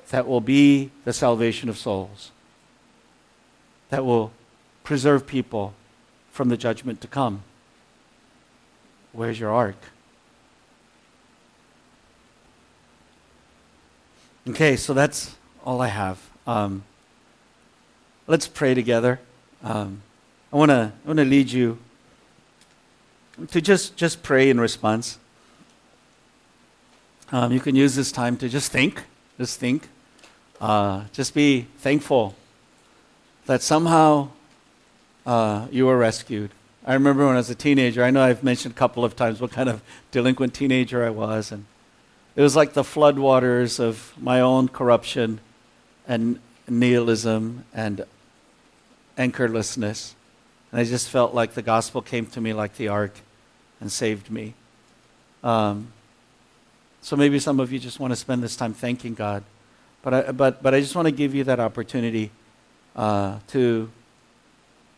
that 0.10 0.28
will 0.28 0.42
be 0.42 0.92
the 1.04 1.14
salvation 1.14 1.70
of 1.70 1.78
souls, 1.78 2.32
that 3.90 4.06
will 4.06 4.32
preserve 4.84 5.28
people 5.28 5.74
from 6.32 6.50
the 6.50 6.58
judgment 6.58 7.02
to 7.02 7.08
come. 7.08 7.44
Where's 9.14 9.40
your 9.40 9.52
ark? 9.52 9.78
Okay, 14.48 14.76
so 14.76 14.94
that's 14.94 15.36
all 15.66 15.82
I 15.82 15.88
have. 15.88 16.20
Um, 16.46 16.84
let's 18.28 18.48
pray 18.48 18.76
together. 18.76 19.20
Um, 19.64 20.04
I 20.54 20.58
want 20.58 20.70
to 20.70 20.94
I 21.04 21.08
want 21.08 21.18
to 21.18 21.26
lead 21.26 21.52
you 21.52 21.80
to 23.50 23.60
just 23.60 23.98
just 23.98 24.22
pray 24.22 24.50
in 24.50 24.60
response. 24.60 25.18
Um, 27.32 27.52
you 27.52 27.60
can 27.60 27.76
use 27.76 27.96
this 27.96 28.12
time 28.12 28.38
to 28.38 28.48
just 28.48 28.72
think, 28.72 29.04
just 29.40 29.60
think, 29.60 29.90
uh, 30.62 31.06
just 31.12 31.34
be 31.34 31.66
thankful 31.80 32.36
that 33.48 33.64
somehow 33.64 34.30
uh, 35.26 35.66
you 35.72 35.88
were 35.88 35.98
rescued. 35.98 36.52
I 36.86 36.94
remember 36.94 37.26
when 37.26 37.34
I 37.34 37.38
was 37.38 37.50
a 37.50 37.56
teenager. 37.56 38.04
I 38.04 38.12
know 38.12 38.22
I've 38.22 38.44
mentioned 38.44 38.76
a 38.76 38.78
couple 38.78 39.04
of 39.04 39.16
times 39.16 39.42
what 39.42 39.52
kind 39.52 39.70
of 39.70 39.82
delinquent 40.12 40.54
teenager 40.54 41.04
I 41.04 41.10
was, 41.10 41.52
and 41.52 41.66
it 42.36 42.44
was 42.44 42.56
like 42.56 42.74
the 42.74 42.84
floodwaters 42.84 43.80
of 43.80 44.14
my 44.22 44.40
own 44.40 44.68
corruption 44.68 45.40
and 46.08 46.40
nihilism 46.68 47.66
and 47.74 48.06
anchorlessness. 49.18 50.16
And 50.72 50.82
I 50.82 50.84
just 50.84 51.10
felt 51.10 51.34
like 51.34 51.54
the 51.54 51.62
gospel 51.62 52.02
came 52.02 52.26
to 52.28 52.42
me 52.42 52.54
like 52.54 52.76
the 52.76 52.88
ark 52.88 53.14
and 53.80 53.92
saved 53.92 54.30
me. 54.30 54.54
Um, 55.44 55.94
so 57.02 57.16
maybe 57.16 57.40
some 57.40 57.60
of 57.60 57.72
you 57.72 57.80
just 57.80 58.00
want 58.00 58.12
to 58.12 58.16
spend 58.16 58.42
this 58.42 58.56
time 58.56 58.74
thanking 58.74 59.14
God. 59.14 59.44
But 60.02 60.14
I, 60.14 60.32
but, 60.32 60.62
but 60.62 60.74
I 60.74 60.80
just 60.82 60.96
want 60.96 61.08
to 61.08 61.12
give 61.12 61.36
you 61.36 61.44
that 61.46 61.60
opportunity 61.60 62.32
uh, 62.96 63.40
to 63.48 63.90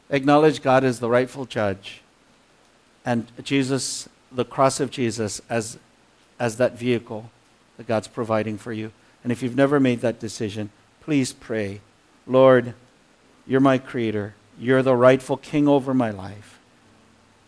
acknowledge 0.10 0.62
God 0.62 0.84
as 0.84 0.99
the 0.99 1.10
rightful 1.10 1.45
judge 1.45 2.01
and 3.08 3.26
Jesus, 3.41 4.10
the 4.34 4.43
cross 4.43 4.82
of 4.82 4.91
Jesus, 4.91 5.41
as, 5.49 5.80
as 6.39 6.58
that 6.58 6.78
vehicle 6.78 7.32
that 7.78 7.88
God's 7.88 8.10
providing 8.10 8.58
for 8.58 8.74
you. 8.74 8.91
And 9.24 9.32
if 9.32 9.41
you've 9.41 9.55
never 9.55 9.80
made 9.80 10.01
that 10.01 10.20
decision, 10.20 10.72
please 11.08 11.32
pray 11.32 11.80
Lord, 12.30 12.74
you're 13.45 13.62
my 13.62 13.78
creator. 13.78 14.36
You're 14.60 14.84
the 14.84 14.93
rightful 14.93 15.38
king 15.38 15.66
over 15.66 15.93
my 15.93 16.12
life. 16.12 16.60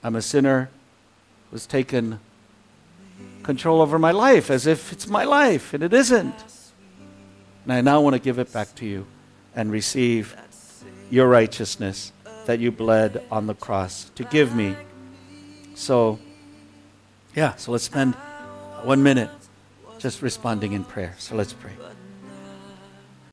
I'm 0.02 0.16
a 0.16 0.22
sinner 0.22 0.70
who's 1.52 1.66
taken 1.66 2.22
control 3.44 3.82
over 3.82 4.00
my 4.00 4.12
life 4.12 4.50
as 4.50 4.66
if 4.66 4.94
it's 4.94 5.10
my 5.10 5.26
life, 5.26 5.74
and 5.74 5.84
it 5.84 5.92
isn't. 5.92 6.36
And 7.66 7.74
I 7.74 7.82
now 7.82 8.00
want 8.00 8.14
to 8.14 8.22
give 8.22 8.40
it 8.40 8.54
back 8.54 8.74
to 8.76 8.86
you 8.86 9.06
and 9.54 9.70
receive 9.70 10.38
your 11.10 11.28
righteousness 11.28 12.14
that 12.46 12.60
you 12.60 12.72
bled 12.72 13.22
on 13.30 13.48
the 13.48 13.56
cross 13.56 14.10
to 14.16 14.24
give 14.24 14.56
me. 14.56 14.78
So, 15.76 16.18
yeah, 17.36 17.58
so 17.58 17.74
let's 17.74 17.84
spend 17.84 18.16
one 18.84 19.04
minute 19.04 19.30
just 19.98 20.22
responding 20.22 20.72
in 20.72 20.86
prayer. 20.86 21.16
So 21.18 21.36
let's 21.36 21.52
pray. 21.52 21.74